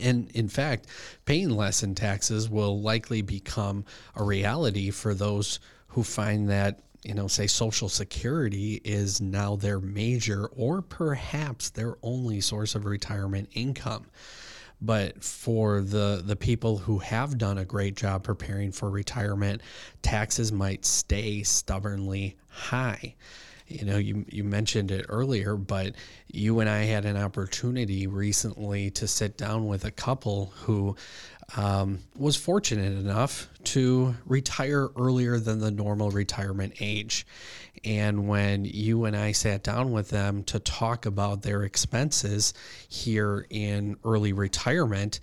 And 0.00 0.30
in 0.32 0.48
fact, 0.48 0.86
paying 1.24 1.50
less 1.50 1.82
in 1.82 1.94
taxes 1.94 2.48
will 2.48 2.80
likely 2.80 3.22
become 3.22 3.84
a 4.14 4.22
reality 4.22 4.90
for 4.90 5.14
those 5.14 5.58
who 5.88 6.04
find 6.04 6.48
that, 6.48 6.80
you 7.02 7.14
know, 7.14 7.26
say 7.26 7.46
Social 7.48 7.88
Security 7.88 8.80
is 8.84 9.20
now 9.20 9.56
their 9.56 9.80
major 9.80 10.46
or 10.46 10.80
perhaps 10.82 11.70
their 11.70 11.96
only 12.02 12.40
source 12.40 12.74
of 12.76 12.84
retirement 12.84 13.48
income. 13.52 14.06
But 14.82 15.22
for 15.22 15.82
the, 15.82 16.22
the 16.24 16.36
people 16.36 16.78
who 16.78 16.98
have 16.98 17.36
done 17.36 17.58
a 17.58 17.64
great 17.64 17.96
job 17.96 18.24
preparing 18.24 18.72
for 18.72 18.90
retirement, 18.90 19.60
taxes 20.02 20.52
might 20.52 20.86
stay 20.86 21.42
stubbornly 21.42 22.36
high. 22.48 23.14
You 23.70 23.84
know 23.84 23.98
you 23.98 24.24
you 24.28 24.42
mentioned 24.42 24.90
it 24.90 25.06
earlier 25.08 25.54
but 25.54 25.94
you 26.26 26.58
and 26.58 26.68
I 26.68 26.82
had 26.86 27.04
an 27.04 27.16
opportunity 27.16 28.08
recently 28.08 28.90
to 28.90 29.06
sit 29.06 29.36
down 29.38 29.68
with 29.68 29.84
a 29.84 29.92
couple 29.92 30.46
who 30.62 30.96
um, 31.56 31.98
was 32.16 32.36
fortunate 32.36 32.92
enough 32.92 33.48
to 33.64 34.14
retire 34.24 34.88
earlier 34.96 35.38
than 35.38 35.60
the 35.60 35.70
normal 35.70 36.10
retirement 36.10 36.74
age. 36.80 37.26
And 37.84 38.28
when 38.28 38.64
you 38.64 39.04
and 39.04 39.16
I 39.16 39.32
sat 39.32 39.62
down 39.62 39.92
with 39.92 40.10
them 40.10 40.44
to 40.44 40.58
talk 40.58 41.06
about 41.06 41.42
their 41.42 41.62
expenses 41.62 42.52
here 42.88 43.46
in 43.50 43.96
early 44.04 44.32
retirement, 44.32 45.20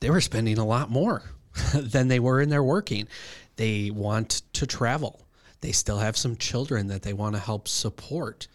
they 0.00 0.10
were 0.10 0.20
spending 0.20 0.58
a 0.58 0.64
lot 0.64 0.90
more 0.90 1.22
than 1.74 2.08
they 2.08 2.20
were 2.20 2.40
in 2.40 2.48
their 2.48 2.62
working. 2.62 3.08
They 3.56 3.90
want 3.90 4.42
to 4.54 4.66
travel 4.66 5.26
they 5.62 5.72
still 5.72 5.98
have 5.98 6.16
some 6.16 6.36
children 6.36 6.88
that 6.88 7.02
they 7.02 7.14
want 7.14 7.34
to 7.34 7.40
help 7.40 7.66
support. 7.66 8.48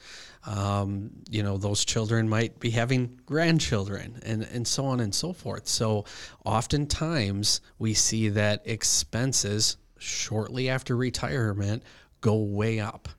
Um, 0.46 1.10
you 1.30 1.42
know, 1.42 1.58
those 1.58 1.84
children 1.84 2.30
might 2.30 2.60
be 2.60 2.70
having 2.70 3.20
grandchildren 3.26 4.20
and, 4.24 4.44
and 4.44 4.68
so 4.68 4.86
on 4.86 5.00
and 5.00 5.14
so 5.14 5.34
forth. 5.34 5.68
So, 5.68 6.06
oftentimes 6.46 7.60
we 7.80 7.94
see 7.94 8.30
that 8.30 8.62
expenses 8.66 9.78
shortly 9.98 10.70
after 10.70 10.96
retirement 10.96 11.84
go 12.22 12.36
way 12.38 12.80
up. 12.80 13.10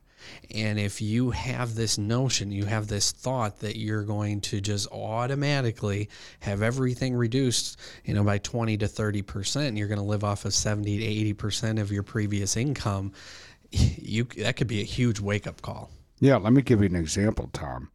And 0.51 0.79
if 0.79 1.01
you 1.01 1.31
have 1.31 1.75
this 1.75 1.97
notion, 1.97 2.51
you 2.51 2.65
have 2.65 2.87
this 2.87 3.11
thought 3.11 3.59
that 3.59 3.77
you're 3.77 4.03
going 4.03 4.41
to 4.41 4.61
just 4.61 4.87
automatically 4.91 6.09
have 6.41 6.61
everything 6.61 7.15
reduced, 7.15 7.79
you 8.03 8.13
know, 8.13 8.23
by 8.23 8.37
20 8.39 8.77
to 8.77 8.85
30%, 8.85 9.77
you're 9.77 9.87
going 9.87 9.99
to 9.99 10.05
live 10.05 10.23
off 10.23 10.45
of 10.45 10.53
70 10.53 11.33
to 11.33 11.35
80% 11.35 11.79
of 11.79 11.91
your 11.91 12.03
previous 12.03 12.57
income 12.57 13.13
you 13.97 14.25
that 14.37 14.55
could 14.55 14.67
be 14.67 14.81
a 14.81 14.85
huge 14.85 15.19
wake 15.19 15.47
up 15.47 15.61
call. 15.61 15.89
Yeah, 16.19 16.37
let 16.37 16.53
me 16.53 16.61
give 16.61 16.81
you 16.81 16.87
an 16.87 16.95
example, 16.95 17.49
Tom. 17.53 17.89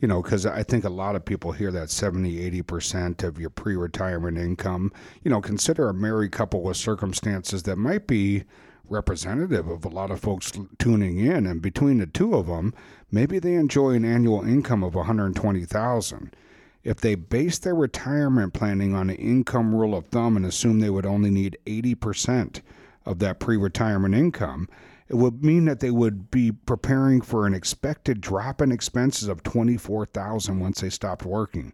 You 0.00 0.08
know, 0.08 0.22
because 0.22 0.46
I 0.46 0.62
think 0.62 0.84
a 0.84 0.90
lot 0.90 1.14
of 1.14 1.26
people 1.26 1.52
hear 1.52 1.70
that 1.72 1.90
70, 1.90 2.62
80% 2.62 3.22
of 3.22 3.38
your 3.38 3.50
pre 3.50 3.76
retirement 3.76 4.38
income. 4.38 4.92
You 5.22 5.30
know, 5.30 5.40
consider 5.40 5.88
a 5.88 5.94
married 5.94 6.32
couple 6.32 6.62
with 6.62 6.78
circumstances 6.78 7.64
that 7.64 7.76
might 7.76 8.06
be 8.06 8.44
representative 8.90 9.68
of 9.68 9.84
a 9.84 9.88
lot 9.88 10.10
of 10.10 10.20
folks 10.20 10.52
tuning 10.78 11.18
in. 11.18 11.46
And 11.46 11.62
between 11.62 11.98
the 11.98 12.06
two 12.06 12.34
of 12.34 12.46
them, 12.46 12.74
maybe 13.10 13.38
they 13.38 13.54
enjoy 13.54 13.90
an 13.90 14.04
annual 14.04 14.42
income 14.42 14.82
of 14.82 14.94
120000 14.94 16.34
If 16.82 17.00
they 17.00 17.14
base 17.14 17.58
their 17.58 17.74
retirement 17.74 18.52
planning 18.52 18.94
on 18.94 19.10
an 19.10 19.16
income 19.16 19.74
rule 19.74 19.94
of 19.94 20.06
thumb 20.06 20.36
and 20.36 20.44
assume 20.44 20.80
they 20.80 20.90
would 20.90 21.06
only 21.06 21.30
need 21.30 21.58
80% 21.66 22.62
of 23.06 23.18
that 23.20 23.38
pre 23.38 23.56
retirement 23.56 24.14
income, 24.14 24.68
it 25.10 25.16
would 25.16 25.44
mean 25.44 25.64
that 25.64 25.80
they 25.80 25.90
would 25.90 26.30
be 26.30 26.52
preparing 26.52 27.20
for 27.20 27.44
an 27.44 27.52
expected 27.52 28.20
drop 28.20 28.62
in 28.62 28.70
expenses 28.70 29.26
of 29.26 29.42
24,000 29.42 30.60
once 30.60 30.80
they 30.80 30.88
stopped 30.88 31.24
working. 31.24 31.72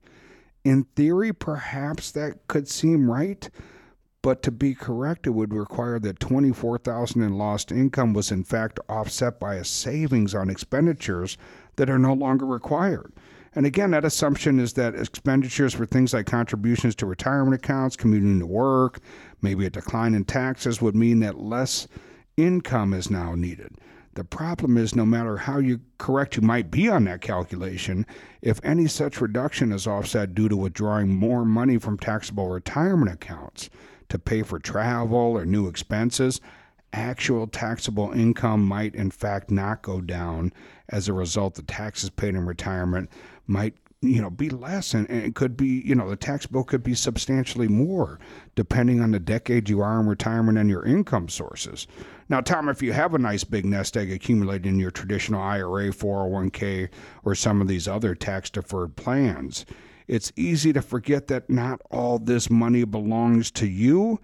In 0.64 0.84
theory, 0.96 1.34
perhaps 1.34 2.10
that 2.12 2.48
could 2.48 2.66
seem 2.66 3.10
right, 3.10 3.50
but 4.22 4.42
to 4.42 4.50
be 4.50 4.74
correct, 4.74 5.26
it 5.26 5.30
would 5.30 5.52
require 5.52 5.98
that 5.98 6.18
24,000 6.18 7.20
in 7.20 7.36
lost 7.36 7.70
income 7.70 8.14
was 8.14 8.32
in 8.32 8.42
fact 8.42 8.80
offset 8.88 9.38
by 9.38 9.56
a 9.56 9.64
savings 9.64 10.34
on 10.34 10.48
expenditures 10.48 11.36
that 11.76 11.90
are 11.90 11.98
no 11.98 12.14
longer 12.14 12.46
required. 12.46 13.12
And 13.54 13.66
again, 13.66 13.90
that 13.90 14.06
assumption 14.06 14.58
is 14.58 14.72
that 14.72 14.94
expenditures 14.94 15.74
for 15.74 15.84
things 15.84 16.14
like 16.14 16.24
contributions 16.24 16.94
to 16.96 17.06
retirement 17.06 17.54
accounts, 17.54 17.96
commuting 17.96 18.38
to 18.38 18.46
work, 18.46 19.00
maybe 19.42 19.66
a 19.66 19.70
decline 19.70 20.14
in 20.14 20.24
taxes 20.24 20.80
would 20.80 20.96
mean 20.96 21.20
that 21.20 21.38
less 21.38 21.86
income 22.36 22.92
is 22.92 23.10
now 23.10 23.34
needed. 23.34 23.76
The 24.14 24.24
problem 24.24 24.78
is, 24.78 24.94
no 24.94 25.04
matter 25.04 25.36
how 25.36 25.58
you 25.58 25.80
correct 25.98 26.36
you 26.36 26.42
might 26.42 26.70
be 26.70 26.88
on 26.88 27.04
that 27.04 27.20
calculation, 27.20 28.06
if 28.40 28.60
any 28.62 28.86
such 28.86 29.20
reduction 29.20 29.72
is 29.72 29.86
offset 29.86 30.34
due 30.34 30.48
to 30.48 30.56
withdrawing 30.56 31.14
more 31.14 31.44
money 31.44 31.76
from 31.76 31.98
taxable 31.98 32.48
retirement 32.48 33.12
accounts 33.12 33.68
to 34.08 34.18
pay 34.18 34.42
for 34.42 34.58
travel 34.58 35.18
or 35.18 35.44
new 35.44 35.68
expenses, 35.68 36.40
actual 36.94 37.46
taxable 37.46 38.10
income 38.12 38.64
might 38.64 38.94
in 38.94 39.10
fact 39.10 39.50
not 39.50 39.82
go 39.82 40.00
down. 40.00 40.50
As 40.88 41.08
a 41.08 41.12
result, 41.12 41.54
the 41.54 41.62
taxes 41.62 42.08
paid 42.08 42.34
in 42.34 42.46
retirement 42.46 43.10
might 43.46 43.74
you 44.08 44.20
know 44.20 44.30
be 44.30 44.50
less 44.50 44.94
and, 44.94 45.08
and, 45.10 45.22
it 45.22 45.34
could 45.34 45.56
be 45.56 45.82
you 45.84 45.94
know 45.94 46.08
the 46.08 46.16
tax 46.16 46.46
bill 46.46 46.64
could 46.64 46.82
be 46.82 46.94
substantially 46.94 47.68
more 47.68 48.18
depending 48.54 49.00
on 49.00 49.10
the 49.10 49.20
decade 49.20 49.68
you 49.68 49.80
are 49.80 50.00
in 50.00 50.06
retirement 50.06 50.58
and 50.58 50.70
your 50.70 50.84
income 50.84 51.28
sources 51.28 51.86
now 52.28 52.40
tom 52.40 52.68
if 52.68 52.82
you 52.82 52.92
have 52.92 53.14
a 53.14 53.18
nice 53.18 53.44
big 53.44 53.64
nest 53.64 53.96
egg 53.96 54.10
accumulated 54.10 54.66
in 54.66 54.78
your 54.78 54.90
traditional 54.90 55.40
ira 55.40 55.88
401k 55.88 56.88
or 57.24 57.34
some 57.34 57.60
of 57.60 57.68
these 57.68 57.88
other 57.88 58.14
tax 58.14 58.50
deferred 58.50 58.96
plans 58.96 59.66
it's 60.06 60.32
easy 60.36 60.72
to 60.72 60.82
forget 60.82 61.26
that 61.26 61.50
not 61.50 61.80
all 61.90 62.18
this 62.18 62.48
money 62.48 62.84
belongs 62.84 63.50
to 63.50 63.66
you 63.66 64.20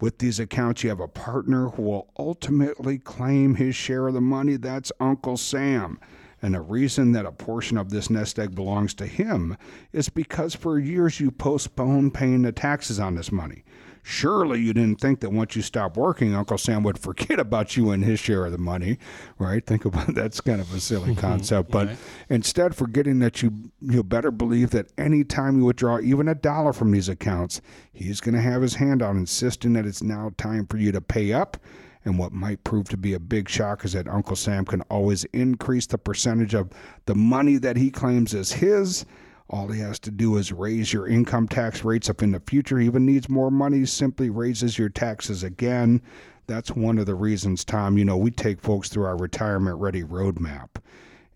with 0.00 0.18
these 0.18 0.40
accounts, 0.40 0.82
you 0.82 0.90
have 0.90 1.00
a 1.00 1.08
partner 1.08 1.70
who 1.70 1.82
will 1.82 2.12
ultimately 2.18 2.98
claim 2.98 3.54
his 3.54 3.74
share 3.74 4.08
of 4.08 4.14
the 4.14 4.20
money. 4.20 4.56
That's 4.56 4.92
Uncle 5.00 5.36
Sam. 5.36 5.98
And 6.44 6.54
the 6.54 6.60
reason 6.60 7.12
that 7.12 7.24
a 7.24 7.32
portion 7.32 7.78
of 7.78 7.88
this 7.88 8.10
nest 8.10 8.38
egg 8.38 8.54
belongs 8.54 8.92
to 8.94 9.06
him 9.06 9.56
is 9.94 10.10
because 10.10 10.54
for 10.54 10.78
years 10.78 11.18
you 11.18 11.30
postponed 11.30 12.12
paying 12.12 12.42
the 12.42 12.52
taxes 12.52 13.00
on 13.00 13.14
this 13.14 13.32
money. 13.32 13.64
Surely 14.02 14.60
you 14.60 14.74
didn't 14.74 15.00
think 15.00 15.20
that 15.20 15.32
once 15.32 15.56
you 15.56 15.62
stopped 15.62 15.96
working, 15.96 16.34
Uncle 16.34 16.58
Sam 16.58 16.82
would 16.82 16.98
forget 16.98 17.40
about 17.40 17.78
you 17.78 17.92
and 17.92 18.04
his 18.04 18.20
share 18.20 18.44
of 18.44 18.52
the 18.52 18.58
money, 18.58 18.98
right? 19.38 19.64
Think 19.64 19.86
about 19.86 20.08
that's 20.14 20.42
kind 20.42 20.60
of 20.60 20.70
a 20.74 20.80
silly 20.80 21.12
mm-hmm. 21.12 21.20
concept. 21.20 21.70
But 21.70 21.88
right. 21.88 21.96
instead, 22.28 22.76
forgetting 22.76 23.20
that 23.20 23.40
you 23.40 23.70
you 23.80 24.02
better 24.02 24.30
believe 24.30 24.68
that 24.72 24.92
any 24.98 25.24
time 25.24 25.56
you 25.56 25.64
withdraw 25.64 25.98
even 25.98 26.28
a 26.28 26.34
dollar 26.34 26.74
from 26.74 26.90
these 26.90 27.08
accounts, 27.08 27.62
he's 27.94 28.20
going 28.20 28.34
to 28.34 28.42
have 28.42 28.60
his 28.60 28.74
hand 28.74 29.00
on 29.00 29.16
insisting 29.16 29.72
that 29.72 29.86
it's 29.86 30.02
now 30.02 30.30
time 30.36 30.66
for 30.66 30.76
you 30.76 30.92
to 30.92 31.00
pay 31.00 31.32
up 31.32 31.56
and 32.04 32.18
what 32.18 32.32
might 32.32 32.64
prove 32.64 32.88
to 32.90 32.96
be 32.96 33.14
a 33.14 33.20
big 33.20 33.48
shock 33.48 33.84
is 33.84 33.92
that 33.92 34.08
Uncle 34.08 34.36
Sam 34.36 34.64
can 34.64 34.82
always 34.82 35.24
increase 35.26 35.86
the 35.86 35.98
percentage 35.98 36.54
of 36.54 36.70
the 37.06 37.14
money 37.14 37.56
that 37.56 37.76
he 37.76 37.90
claims 37.90 38.34
is 38.34 38.52
his. 38.52 39.06
All 39.48 39.68
he 39.68 39.80
has 39.80 39.98
to 40.00 40.10
do 40.10 40.36
is 40.36 40.52
raise 40.52 40.92
your 40.92 41.06
income 41.06 41.48
tax 41.48 41.84
rates 41.84 42.08
if 42.08 42.22
in 42.22 42.32
the 42.32 42.40
future 42.40 42.78
he 42.78 42.86
even 42.86 43.06
needs 43.06 43.28
more 43.28 43.50
money, 43.50 43.84
simply 43.86 44.30
raises 44.30 44.78
your 44.78 44.88
taxes 44.88 45.42
again. 45.42 46.02
That's 46.46 46.70
one 46.70 46.98
of 46.98 47.06
the 47.06 47.14
reasons, 47.14 47.64
Tom, 47.64 47.96
you 47.96 48.04
know, 48.04 48.16
we 48.16 48.30
take 48.30 48.60
folks 48.60 48.88
through 48.88 49.04
our 49.04 49.16
retirement 49.16 49.78
ready 49.78 50.02
roadmap. 50.02 50.68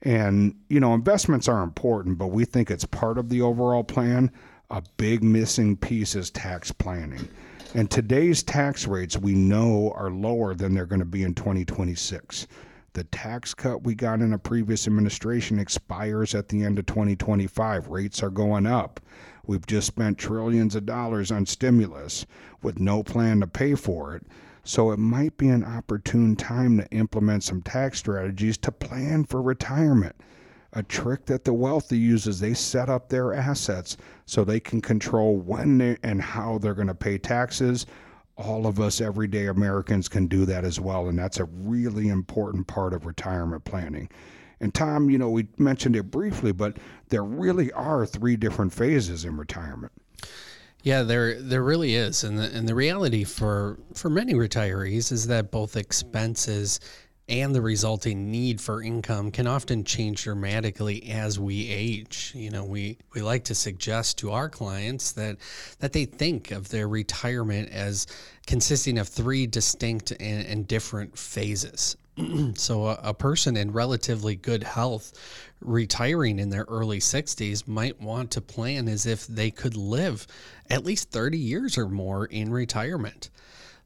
And, 0.03 0.55
you 0.69 0.81
know, 0.81 0.95
investments 0.95 1.49
are 1.49 1.63
important, 1.63 2.19
but 2.19 2.29
we 2.29 2.45
think 2.45 2.71
it's 2.71 2.85
part 2.85 3.19
of 3.19 3.31
the 3.31 3.41
overall 3.41 3.85
plan. 3.85 4.31
A 4.71 4.83
big 4.97 5.23
missing 5.23 5.77
piece 5.77 6.15
is 6.15 6.31
tax 6.31 6.71
planning. 6.71 7.29
And 7.75 7.91
today's 7.91 8.43
tax 8.43 8.87
rates 8.87 9.19
we 9.19 9.35
know 9.35 9.93
are 9.95 10.11
lower 10.11 10.55
than 10.55 10.75
they're 10.75 10.87
going 10.87 11.01
to 11.01 11.05
be 11.05 11.23
in 11.23 11.35
2026. 11.35 12.47
The 12.95 13.05
tax 13.05 13.53
cut 13.53 13.85
we 13.85 13.95
got 13.95 14.21
in 14.21 14.33
a 14.33 14.39
previous 14.39 14.87
administration 14.87 15.59
expires 15.59 16.35
at 16.35 16.49
the 16.49 16.65
end 16.65 16.79
of 16.79 16.87
2025. 16.87 17.89
Rates 17.89 18.23
are 18.23 18.31
going 18.31 18.65
up. 18.65 19.01
We've 19.47 19.67
just 19.67 19.87
spent 19.87 20.17
trillions 20.17 20.75
of 20.77 20.87
dollars 20.87 21.31
on 21.31 21.45
stimulus 21.45 22.25
with 22.63 22.81
no 22.81 23.03
plan 23.03 23.41
to 23.41 23.47
pay 23.47 23.75
for 23.75 24.17
it. 24.17 24.25
So 24.65 24.91
it 24.91 24.99
might 24.99 25.37
be 25.37 25.49
an 25.49 25.63
opportune 25.63 26.37
time 26.37 26.79
to 26.79 26.91
implement 26.91 27.45
some 27.45 27.61
tax 27.61 27.99
strategies 27.99 28.57
to 28.59 28.73
plan 28.73 29.25
for 29.25 29.43
retirement 29.43 30.17
a 30.75 30.83
trick 30.83 31.25
that 31.27 31.45
the 31.45 31.53
wealthy 31.53 31.99
uses. 31.99 32.41
They 32.41 32.55
set 32.55 32.89
up 32.89 33.09
their 33.09 33.35
assets 33.35 33.97
so 34.27 34.45
they 34.45 34.61
can 34.61 34.81
control 34.81 35.37
when 35.39 35.99
and 36.03 36.21
how 36.21 36.59
they're 36.59 36.75
going 36.75 36.89
to 36.89 36.95
pay 36.95 37.19
taxes. 37.19 37.87
All 38.37 38.67
of 38.67 38.79
us 38.79 39.01
everyday 39.01 39.47
Americans 39.47 40.09
can 40.09 40.27
do 40.27 40.45
that 40.47 40.65
as 40.65 40.79
well. 40.79 41.09
And 41.09 41.19
that's 41.19 41.41
a 41.41 41.45
really 41.45 42.09
important 42.09 42.67
part 42.67 42.93
of 42.93 43.07
retirement 43.07 43.65
planning. 43.65 44.09
And 44.61 44.75
Tom, 44.75 45.09
you 45.09 45.19
know, 45.19 45.31
we 45.31 45.49
mentioned 45.57 45.97
it 45.97 46.11
briefly, 46.11 46.53
but 46.53 46.77
there 47.09 47.25
really 47.25 47.73
are 47.73 48.05
three 48.05 48.37
different 48.37 48.73
phases 48.73 49.25
in 49.25 49.37
retirement. 49.37 49.93
Yeah, 50.83 51.03
there 51.03 51.41
there 51.41 51.65
really 51.65 51.97
is, 51.97 52.23
and 52.23 52.39
the, 52.39 52.45
and 52.57 52.69
the 52.69 52.75
reality 52.75 53.25
for 53.25 53.79
for 53.95 54.09
many 54.09 54.35
retirees 54.35 55.11
is 55.11 55.27
that 55.27 55.51
both 55.51 55.77
expenses 55.77 56.79
and 57.29 57.55
the 57.55 57.61
resulting 57.61 58.31
need 58.31 58.61
for 58.61 58.83
income 58.83 59.31
can 59.31 59.47
often 59.47 59.85
change 59.85 60.25
dramatically 60.25 61.11
as 61.11 61.39
we 61.39 61.69
age. 61.69 62.33
You 62.35 62.51
know, 62.51 62.65
we, 62.65 62.99
we 63.13 63.21
like 63.21 63.45
to 63.45 63.55
suggest 63.55 64.19
to 64.19 64.33
our 64.33 64.49
clients 64.49 65.13
that 65.13 65.37
that 65.81 65.93
they 65.93 66.07
think 66.07 66.51
of 66.51 66.69
their 66.71 66.89
retirement 66.89 67.71
as 67.71 68.07
consisting 68.47 68.99
of 68.99 69.09
three 69.09 69.47
distinct 69.47 70.11
and, 70.13 70.47
and 70.47 70.67
different 70.67 71.19
phases. 71.19 71.97
so 72.55 72.87
a, 72.87 72.99
a, 73.05 73.15
person 73.15 73.57
in 73.57 73.73
relatively 73.73 74.35
good 74.35 74.63
health 74.63 75.13
retiring 75.61 76.39
in 76.39 76.51
their 76.51 76.65
early 76.69 76.99
60s 76.99 77.69
might 77.69 78.01
want 78.01 78.31
to 78.33 78.41
plan 78.41 78.89
as 78.89 79.07
if 79.07 79.27
they 79.27 79.51
could 79.51 79.77
live 79.77 80.27
at 80.71 80.85
least 80.85 81.11
30 81.11 81.39
years 81.39 81.79
or 81.79 81.89
more 81.89 82.27
in 82.27 82.51
retirement. 82.51 83.31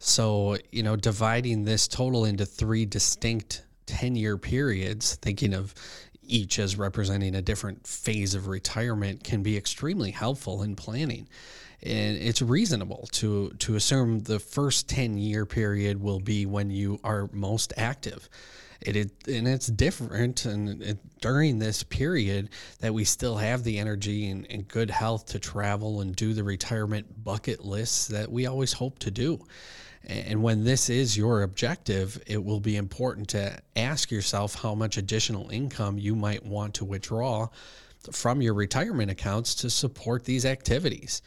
So, 0.04 0.56
you 0.72 0.82
know, 0.82 0.96
dividing 0.96 1.64
this 1.64 1.86
total 1.86 2.24
into 2.24 2.44
three 2.44 2.84
distinct 2.86 3.62
10 3.86 4.16
year 4.16 4.36
periods, 4.36 5.14
thinking 5.14 5.54
of 5.54 5.72
each 6.26 6.58
as 6.58 6.76
representing 6.76 7.36
a 7.36 7.42
different 7.42 7.86
phase 7.86 8.34
of 8.34 8.48
retirement, 8.48 9.22
can 9.22 9.44
be 9.44 9.56
extremely 9.56 10.10
helpful 10.10 10.64
in 10.64 10.74
planning. 10.74 11.28
And 11.84 12.16
it's 12.16 12.42
reasonable 12.42 13.08
to, 13.12 13.50
to 13.60 13.76
assume 13.76 14.24
the 14.24 14.40
first 14.40 14.88
10 14.88 15.18
year 15.18 15.46
period 15.46 16.02
will 16.02 16.20
be 16.20 16.46
when 16.46 16.68
you 16.70 16.98
are 17.04 17.30
most 17.32 17.72
active. 17.76 18.28
It, 18.80 18.96
it 18.96 19.10
and 19.28 19.46
it's 19.46 19.68
different 19.68 20.44
and 20.46 20.82
it, 20.82 20.98
during 21.20 21.60
this 21.60 21.84
period 21.84 22.50
that 22.80 22.92
we 22.92 23.04
still 23.04 23.36
have 23.36 23.62
the 23.62 23.78
energy 23.78 24.28
and, 24.28 24.48
and 24.50 24.66
good 24.66 24.90
health 24.90 25.26
to 25.26 25.38
travel 25.38 26.00
and 26.00 26.16
do 26.16 26.32
the 26.32 26.42
retirement 26.42 27.22
bucket 27.22 27.64
lists 27.64 28.08
that 28.08 28.32
we 28.32 28.46
always 28.46 28.72
hope 28.72 28.98
to 28.98 29.12
do 29.12 29.38
and 30.04 30.42
when 30.42 30.64
this 30.64 30.90
is 30.90 31.16
your 31.16 31.42
objective, 31.42 32.20
it 32.26 32.42
will 32.42 32.60
be 32.60 32.76
important 32.76 33.28
to 33.30 33.58
ask 33.76 34.10
yourself 34.10 34.54
how 34.56 34.74
much 34.74 34.96
additional 34.96 35.48
income 35.50 35.98
you 35.98 36.16
might 36.16 36.44
want 36.44 36.74
to 36.74 36.84
withdraw 36.84 37.48
from 38.10 38.42
your 38.42 38.54
retirement 38.54 39.10
accounts 39.10 39.54
to 39.54 39.70
support 39.70 40.24
these 40.24 40.44
activities. 40.44 41.22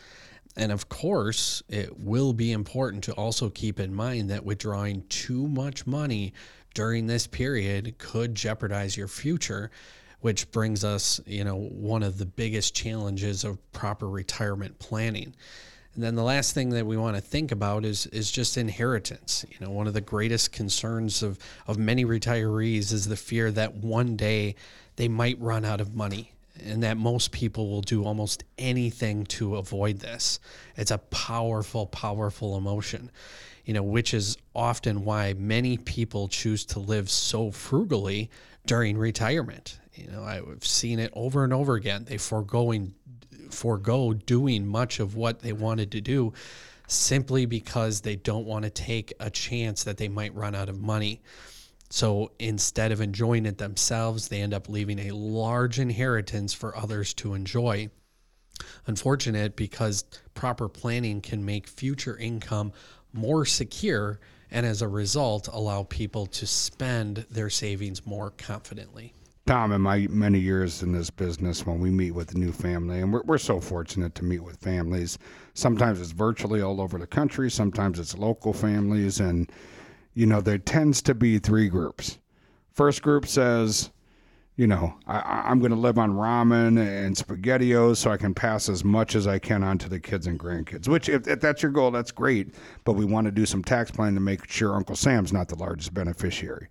And 0.58 0.72
of 0.72 0.90
course, 0.90 1.64
it 1.70 2.00
will 2.00 2.34
be 2.34 2.52
important 2.52 3.04
to 3.06 3.14
also 3.14 3.50
keep 3.50 3.80
in 3.80 3.94
mind 3.94 4.30
that 4.30 4.46
withdrawing 4.46 5.04
too 5.10 5.48
much 5.48 5.86
money 5.86 6.34
during 6.74 7.08
this 7.08 7.28
period 7.28 7.98
could 7.98 8.36
jeopardize 8.36 8.96
your 8.98 9.08
future, 9.08 9.72
which 10.20 10.50
brings 10.52 10.84
us, 10.84 11.22
you 11.26 11.44
know, 11.44 11.56
one 11.56 12.04
of 12.04 12.18
the 12.18 12.26
biggest 12.26 12.76
challenges 12.76 13.44
of 13.44 13.72
proper 13.72 14.10
retirement 14.10 14.78
planning. 14.80 15.34
And 15.96 16.04
then 16.04 16.16
the 16.16 16.24
last 16.24 16.54
thing 16.54 16.72
that 16.72 16.86
we 16.86 16.98
want 16.98 17.16
to 17.16 17.22
think 17.22 17.52
about 17.52 17.86
is 17.86 18.06
is 18.08 18.30
just 18.30 18.58
inheritance. 18.58 19.46
You 19.50 19.66
know, 19.66 19.72
one 19.72 19.88
of 19.88 19.94
the 19.94 20.02
greatest 20.02 20.52
concerns 20.52 21.24
of 21.24 21.40
of 21.68 21.78
many 21.78 22.04
retirees 22.04 22.92
is 22.92 23.08
the 23.08 23.16
fear 23.16 23.50
that 23.52 23.76
one 23.76 24.18
day 24.18 24.56
they 24.98 25.08
might 25.08 25.40
run 25.40 25.64
out 25.64 25.80
of 25.80 25.96
money 25.96 26.34
and 26.64 26.84
that 26.84 26.98
most 26.98 27.32
people 27.32 27.70
will 27.70 27.82
do 27.82 28.04
almost 28.04 28.44
anything 28.58 29.26
to 29.26 29.56
avoid 29.56 30.00
this. 30.00 30.40
It's 30.76 30.92
a 30.92 30.98
powerful 30.98 31.88
powerful 31.88 32.58
emotion. 32.58 33.10
You 33.64 33.74
know, 33.74 33.84
which 33.84 34.14
is 34.14 34.38
often 34.54 35.06
why 35.06 35.34
many 35.34 35.78
people 35.78 36.28
choose 36.28 36.66
to 36.66 36.80
live 36.80 37.10
so 37.10 37.50
frugally 37.50 38.30
during 38.68 38.98
retirement. 38.98 39.80
You 39.96 40.08
know, 40.12 40.24
I've 40.24 40.66
seen 40.66 41.00
it 41.00 41.12
over 41.14 41.44
and 41.44 41.54
over 41.54 41.76
again. 41.76 42.06
They 42.06 42.18
foregoing 42.18 42.94
forego 43.52 44.14
doing 44.14 44.66
much 44.66 45.00
of 45.00 45.16
what 45.16 45.40
they 45.40 45.54
wanted 45.54 45.92
to 45.92 46.02
do 46.02 46.34
simply 46.88 47.46
because 47.46 48.02
they 48.02 48.16
don't 48.16 48.46
want 48.46 48.64
to 48.64 48.70
take 48.70 49.14
a 49.20 49.30
chance 49.30 49.84
that 49.84 49.98
they 49.98 50.08
might 50.08 50.36
run 50.36 50.56
out 50.56 50.70
of 50.70 50.80
money. 50.80 51.22
So 51.90 52.32
instead 52.40 52.92
of 52.92 53.02
enjoying 53.02 53.46
it 53.46 53.58
themselves, 53.58 54.28
they 54.28 54.42
end 54.42 54.54
up 54.54 54.70
leaving 54.70 55.00
a 55.00 55.16
large 55.16 55.80
inheritance 55.80 56.54
for 56.54 56.76
others 56.78 57.14
to 57.16 57.34
enjoy. 57.34 57.90
Unfortunate 58.88 59.56
because 59.56 60.06
proper 60.34 60.68
planning 60.70 61.22
can 61.22 61.44
make 61.44 61.68
future 61.68 62.18
income 62.18 62.72
more 63.14 63.46
secure 63.46 64.20
and 64.52 64.66
as 64.66 64.82
a 64.82 64.88
result 64.88 65.48
allow 65.52 65.84
people 65.84 66.26
to 66.28 66.46
spend 66.46 67.26
their 67.30 67.50
savings 67.50 68.06
more 68.06 68.32
confidently. 68.32 69.14
Tom, 69.46 69.72
in 69.72 69.82
my 69.82 70.08
many 70.10 70.40
years 70.40 70.82
in 70.82 70.92
this 70.92 71.12
business, 71.12 71.68
when 71.68 71.80
we 71.80 71.92
meet 71.92 72.12
with 72.12 72.34
a 72.34 72.38
new 72.38 72.52
family, 72.52 73.00
and 73.00 73.14
we're, 73.14 73.22
we're 73.26 73.38
so 73.38 73.60
fortunate 73.60 74.16
to 74.16 74.26
meet 74.26 74.40
with 74.40 74.58
families, 74.58 75.20
sometimes 75.54 76.02
it's 76.02 76.12
virtually 76.12 76.64
all 76.64 76.82
over 76.82 76.98
the 76.98 77.06
country, 77.06 77.52
sometimes 77.52 78.00
it's 78.00 78.18
local 78.18 78.54
families, 78.54 79.20
and, 79.20 79.52
you 80.16 80.26
know, 80.26 80.42
there 80.42 80.58
tends 80.58 81.00
to 81.04 81.14
be 81.14 81.38
three 81.38 81.70
groups. 81.70 82.18
First 82.72 83.04
group 83.04 83.28
says, 83.28 83.92
you 84.56 84.66
know, 84.66 84.96
I, 85.06 85.52
am 85.52 85.60
going 85.60 85.72
to 85.72 85.78
live 85.78 86.00
on 86.00 86.14
ramen 86.14 86.80
and 86.80 87.16
spaghettios 87.16 87.98
so 87.98 88.10
I 88.10 88.18
can 88.18 88.34
pass 88.34 88.68
as 88.68 88.84
much 88.84 89.14
as 89.14 89.28
I 89.28 89.38
can 89.38 89.64
on 89.64 89.78
to 89.80 89.90
the 89.90 90.00
kids 90.00 90.26
and 90.26 90.40
grandkids. 90.40 90.88
Which, 90.88 91.08
if, 91.08 91.28
if 91.28 91.40
that's 91.40 91.62
your 91.62 91.72
goal, 91.72 91.92
that's 91.92 92.12
great. 92.12 92.56
But 92.84 92.94
we 92.94 93.06
want 93.06 93.26
to 93.26 93.32
do 93.32 93.46
some 93.46 93.64
tax 93.64 93.92
planning 93.92 94.16
to 94.16 94.22
make 94.22 94.50
sure 94.50 94.74
Uncle 94.74 94.96
Sam's 94.96 95.34
not 95.34 95.50
the 95.50 95.58
largest 95.58 95.94
beneficiary. 95.94 96.70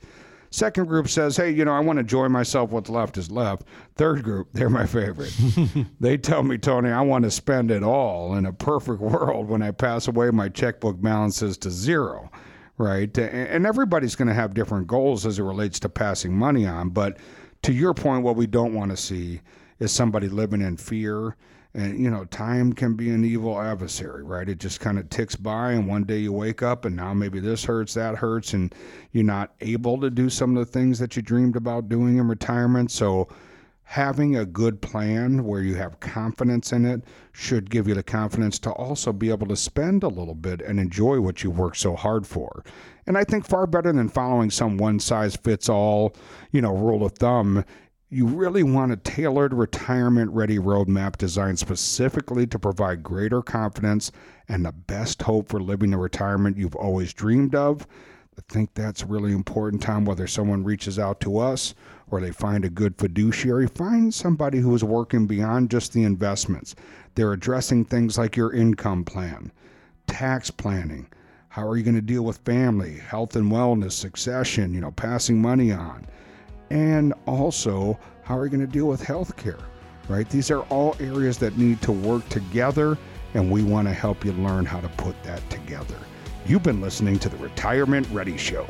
Second 0.55 0.87
group 0.87 1.09
says, 1.09 1.37
hey, 1.37 1.51
you 1.51 1.65
know, 1.65 1.73
I 1.73 1.81
want 1.81 1.97
to 1.97 2.03
enjoy 2.03 2.29
myself. 2.29 2.71
What's 2.71 2.89
left 2.89 3.19
is 3.19 3.29
left. 3.29 3.65
Third 3.97 4.23
group, 4.23 4.51
they're 4.53 4.71
my 4.71 4.87
favorite. 4.87 5.37
they 6.01 6.17
tell 6.17 6.45
me, 6.45 6.59
Tony, 6.59 6.91
I 6.91 7.01
want 7.01 7.25
to 7.25 7.31
spend 7.33 7.73
it 7.73 7.83
all. 7.83 8.37
In 8.37 8.47
a 8.47 8.53
perfect 8.53 9.01
world, 9.01 9.49
when 9.49 9.63
I 9.63 9.73
pass 9.73 10.07
away, 10.07 10.31
my 10.31 10.49
checkbook 10.49 11.03
balances 11.03 11.59
to 11.59 11.73
zero, 11.73 12.31
right? 12.79 13.19
And 13.19 13.67
everybody's 13.67 14.15
going 14.15 14.29
to 14.29 14.35
have 14.35 14.55
different 14.55 14.87
goals 14.87 15.27
as 15.27 15.41
it 15.41 15.43
relates 15.43 15.81
to 15.81 15.89
passing 15.89 16.39
money 16.39 16.69
on. 16.69 16.91
But 16.91 17.19
to 17.63 17.73
your 17.73 17.93
point, 17.93 18.23
what 18.23 18.37
we 18.37 18.47
don't 18.47 18.75
want 18.75 18.93
to 18.93 18.97
see 18.97 19.41
is 19.81 19.91
somebody 19.91 20.29
living 20.29 20.61
in 20.61 20.77
fear 20.77 21.35
and 21.75 21.99
you 21.99 22.11
know 22.11 22.25
time 22.27 22.73
can 22.73 22.95
be 22.95 23.11
an 23.11 23.25
evil 23.25 23.61
adversary 23.61 24.23
right 24.23 24.49
it 24.49 24.59
just 24.59 24.81
kind 24.81 24.99
of 24.99 25.09
ticks 25.11 25.37
by 25.37 25.73
and 25.73 25.87
one 25.87 26.05
day 26.05 26.19
you 26.19 26.33
wake 26.33 26.63
up 26.63 26.85
and 26.85 26.95
now 26.95 27.13
maybe 27.13 27.41
this 27.41 27.65
hurts 27.65 27.95
that 27.95 28.17
hurts 28.17 28.53
and 28.53 28.75
you're 29.13 29.25
not 29.25 29.53
able 29.61 30.01
to 30.01 30.11
do 30.11 30.31
some 30.31 30.57
of 30.57 30.65
the 30.65 30.73
things 30.73 30.99
that 30.99 31.17
you 31.17 31.23
dreamed 31.23 31.57
about 31.57 31.89
doing 31.89 32.19
in 32.19 32.29
retirement 32.29 32.91
so 32.91 33.29
having 33.85 34.35
a 34.37 34.47
good 34.47 34.81
plan 34.81 35.45
where 35.45 35.61
you 35.61 35.75
have 35.75 36.01
confidence 36.01 36.73
in 36.73 36.85
it 36.85 37.03
should 37.33 37.71
give 37.71 37.87
you 37.87 37.95
the 37.95 38.03
confidence 38.03 38.59
to 38.59 38.71
also 38.71 39.13
be 39.13 39.31
able 39.31 39.47
to 39.47 39.57
spend 39.57 40.03
a 40.03 40.09
little 40.09 40.35
bit 40.35 40.63
and 40.63 40.81
enjoy 40.81 41.21
what 41.21 41.43
you 41.43 41.51
worked 41.51 41.77
so 41.77 41.95
hard 41.95 42.27
for. 42.27 42.65
And 43.07 43.19
I 43.19 43.25
think 43.25 43.45
far 43.45 43.67
better 43.67 43.93
than 43.93 44.09
following 44.09 44.51
some 44.51 44.79
one 44.79 44.99
size 44.99 45.37
fits 45.37 45.69
all, 45.69 46.17
you 46.51 46.63
know, 46.63 46.75
rule 46.75 47.05
of 47.05 47.13
thumb 47.13 47.65
you 48.15 48.27
really 48.27 48.63
want 48.63 48.93
a 48.93 48.97
tailored 48.97 49.53
retirement 49.53 50.31
ready 50.31 50.57
roadmap 50.57 51.17
designed 51.17 51.59
specifically 51.59 52.47
to 52.47 52.61
provide 52.61 53.03
greater 53.03 53.43
confidence 53.43 54.13
and 54.49 54.65
the 54.65 54.71
best 54.71 55.23
hope 55.23 55.49
for 55.49 55.61
living 55.61 55.91
the 55.91 55.99
retirement 55.99 56.57
you've 56.57 56.77
always 56.77 57.13
dreamed 57.13 57.57
of. 57.57 57.89
I 58.39 58.43
think 58.49 58.73
that's 58.75 59.03
really 59.03 59.33
important, 59.33 59.83
Tom, 59.83 60.05
whether 60.05 60.29
someone 60.29 60.63
reaches 60.63 60.97
out 60.97 61.19
to 61.23 61.39
us 61.39 61.75
or 62.09 62.21
they 62.21 62.31
find 62.31 62.65
a 62.65 62.71
good 62.71 62.97
fiduciary, 62.97 63.67
find 63.67 64.15
somebody 64.15 64.59
who 64.59 64.73
is 64.77 64.85
working 64.85 65.27
beyond 65.27 65.73
just 65.73 65.93
the 65.93 66.05
investments. 66.05 66.77
They're 67.17 67.33
addressing 67.33 67.85
things 67.85 68.17
like 68.17 68.37
your 68.37 68.53
income 68.53 69.05
plan, 69.05 69.51
tax 70.07 70.53
planning. 70.53 71.09
How 71.49 71.67
are 71.67 71.77
you 71.77 71.83
going 71.83 71.97
to 71.97 72.01
deal 72.01 72.25
with 72.25 72.39
family, 72.39 72.99
health 72.99 73.35
and 73.35 73.51
wellness, 73.51 73.93
succession, 73.93 74.73
you 74.73 74.81
know, 74.81 74.93
passing 74.93 75.43
money 75.43 75.73
on? 75.73 76.07
And 76.71 77.13
also 77.27 77.99
how 78.23 78.39
are 78.39 78.45
you 78.45 78.51
going 78.51 78.61
to 78.61 78.67
deal 78.67 78.87
with 78.87 79.03
healthcare, 79.03 79.61
right? 80.09 80.29
These 80.29 80.51
are 80.51 80.63
all 80.65 80.97
areas 81.01 81.39
that 81.39 81.57
need 81.59 81.81
to 81.83 81.93
work 81.93 82.29
together, 82.29 82.99
and 83.35 83.51
we 83.51 83.63
want 83.63 83.89
to 83.89 83.95
help 83.95 84.25
you 84.25 84.33
learn 84.33 84.65
how 84.65 84.81
to 84.81 84.89
put 84.91 85.21
that 85.25 85.49
together. 85.51 85.99
You've 86.47 86.63
been 86.63 86.81
listening 86.81 87.19
to 87.21 87.29
the 87.29 87.37
Retirement 87.37 88.07
Ready 88.11 88.37
Show. 88.37 88.67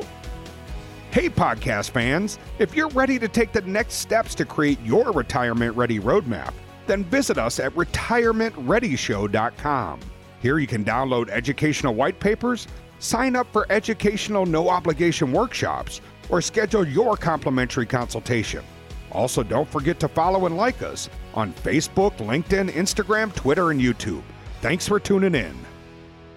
Hey, 1.11 1.29
podcast 1.29 1.91
fans, 1.91 2.39
if 2.59 2.75
you're 2.75 2.89
ready 2.89 3.17
to 3.19 3.29
take 3.29 3.53
the 3.53 3.61
next 3.61 3.95
steps 3.95 4.35
to 4.35 4.45
create 4.45 4.81
your 4.81 5.13
retirement 5.13 5.77
ready 5.77 5.99
roadmap, 5.99 6.53
then 6.87 7.05
visit 7.05 7.37
us 7.37 7.59
at 7.59 7.73
retirementreadyshow.com. 7.75 9.99
Here 10.41 10.59
you 10.59 10.67
can 10.67 10.83
download 10.83 11.29
educational 11.29 11.95
white 11.95 12.19
papers, 12.19 12.67
sign 12.99 13.35
up 13.35 13.47
for 13.53 13.65
educational 13.69 14.45
no 14.45 14.69
obligation 14.69 15.31
workshops, 15.31 16.01
or 16.29 16.41
schedule 16.41 16.87
your 16.87 17.17
complimentary 17.17 17.85
consultation. 17.85 18.63
Also, 19.11 19.43
don't 19.43 19.69
forget 19.69 19.99
to 20.01 20.07
follow 20.07 20.45
and 20.45 20.57
like 20.57 20.81
us 20.81 21.09
on 21.33 21.53
Facebook, 21.53 22.17
LinkedIn, 22.17 22.69
Instagram, 22.71 23.33
Twitter, 23.33 23.71
and 23.71 23.79
YouTube. 23.79 24.23
Thanks 24.61 24.87
for 24.87 24.99
tuning 24.99 25.35
in. 25.35 25.55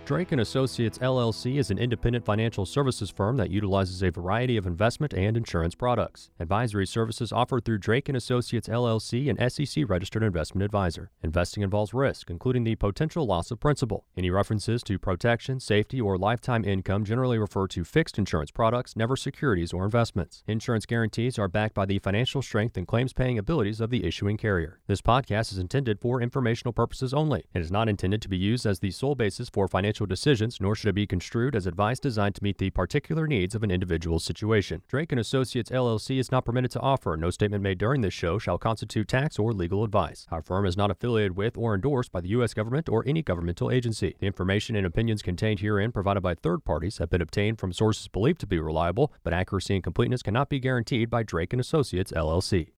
Drake 0.09 0.33
Associates 0.33 0.97
LLC 0.97 1.59
is 1.59 1.71
an 1.71 1.77
independent 1.77 2.25
financial 2.25 2.65
services 2.65 3.11
firm 3.11 3.37
that 3.37 3.51
utilizes 3.51 4.03
a 4.03 4.11
variety 4.11 4.57
of 4.57 4.67
investment 4.67 5.13
and 5.13 5.37
insurance 5.37 5.75
products. 5.75 6.31
Advisory 6.41 6.87
services 6.87 7.31
offered 7.31 7.67
through 7.67 7.77
Drake 7.77 8.09
Associates 8.09 8.69
LLC, 8.69 9.29
an 9.29 9.51
SEC 9.51 9.85
registered 9.87 10.23
investment 10.23 10.65
advisor. 10.65 11.11
Investing 11.23 11.63
involves 11.63 11.93
risk, 11.93 12.31
including 12.31 12.65
the 12.65 12.75
potential 12.77 13.27
loss 13.27 13.51
of 13.51 13.61
principal. 13.61 14.07
Any 14.17 14.31
references 14.31 14.83
to 14.85 14.99
protection, 14.99 15.61
safety, 15.61 16.01
or 16.01 16.17
lifetime 16.17 16.65
income 16.65 17.05
generally 17.05 17.37
refer 17.37 17.67
to 17.67 17.85
fixed 17.85 18.17
insurance 18.17 18.51
products, 18.51 18.97
never 18.97 19.15
securities 19.15 19.75
or 19.75 19.85
investments. 19.85 20.43
Insurance 20.47 20.87
guarantees 20.87 21.39
are 21.39 21.49
backed 21.49 21.75
by 21.75 21.85
the 21.85 21.99
financial 21.99 22.41
strength 22.41 22.79
and 22.79 22.87
claims 22.89 23.13
paying 23.13 23.37
abilities 23.37 23.79
of 23.79 23.91
the 23.91 24.07
issuing 24.07 24.39
carrier. 24.39 24.81
This 24.87 25.03
podcast 25.03 25.53
is 25.53 25.59
intended 25.59 26.01
for 26.01 26.23
informational 26.23 26.73
purposes 26.73 27.13
only 27.13 27.45
and 27.53 27.63
is 27.63 27.71
not 27.71 27.91
intended 27.91 28.23
to 28.23 28.31
be 28.31 28.39
used 28.39 28.65
as 28.65 28.79
the 28.79 28.91
sole 28.91 29.15
basis 29.15 29.51
for 29.51 29.69
financial 29.69 29.98
decisions, 30.07 30.61
nor 30.61 30.75
should 30.75 30.89
it 30.89 30.95
be 30.95 31.07
construed 31.07 31.57
as 31.57 31.67
advice 31.67 31.99
designed 31.99 32.35
to 32.37 32.45
meet 32.45 32.59
the 32.59 32.71
particular 32.71 33.27
needs 33.27 33.55
of 33.55 33.63
an 33.63 33.71
individual's 33.71 34.25
situation. 34.25 34.83
Drake 34.89 35.13
and 35.13 35.21
Associates 35.21 35.71
LLC 35.71 36.19
is 36.19 36.31
not 36.31 36.45
permitted 36.45 36.71
to 36.73 36.81
offer. 36.81 37.17
No 37.17 37.31
statement 37.31 37.63
made 37.63 37.79
during 37.79 38.01
this 38.01 38.15
show 38.15 38.39
shall 38.39 38.59
constitute 38.59 39.09
tax 39.09 39.39
or 39.39 39.53
legal 39.53 39.85
advice. 39.85 40.27
Our 40.31 40.43
firm 40.43 40.67
is 40.67 40.77
not 40.77 40.91
affiliated 40.91 41.37
with 41.37 41.57
or 41.57 41.75
endorsed 41.75 42.13
by 42.13 42.21
the 42.21 42.29
U.S. 42.31 42.55
government 42.55 42.89
or 42.89 43.05
any 43.07 43.23
governmental 43.23 43.71
agency. 43.71 44.17
The 44.19 44.27
information 44.27 44.77
and 44.77 44.87
opinions 44.87 45.23
contained 45.23 45.61
herein 45.61 45.93
provided 45.93 46.23
by 46.23 46.35
third 46.35 46.65
parties 46.65 46.99
have 46.99 47.11
been 47.11 47.23
obtained 47.23 47.59
from 47.59 47.73
sources 47.73 48.09
believed 48.09 48.41
to 48.41 48.47
be 48.47 48.59
reliable, 48.59 49.13
but 49.23 49.33
accuracy 49.33 49.75
and 49.75 49.85
completeness 49.85 50.23
cannot 50.23 50.49
be 50.49 50.61
guaranteed 50.61 51.11
by 51.11 51.23
Drake 51.23 51.53
and 51.53 51.61
Associates 51.61 52.13
LLC. 52.13 52.69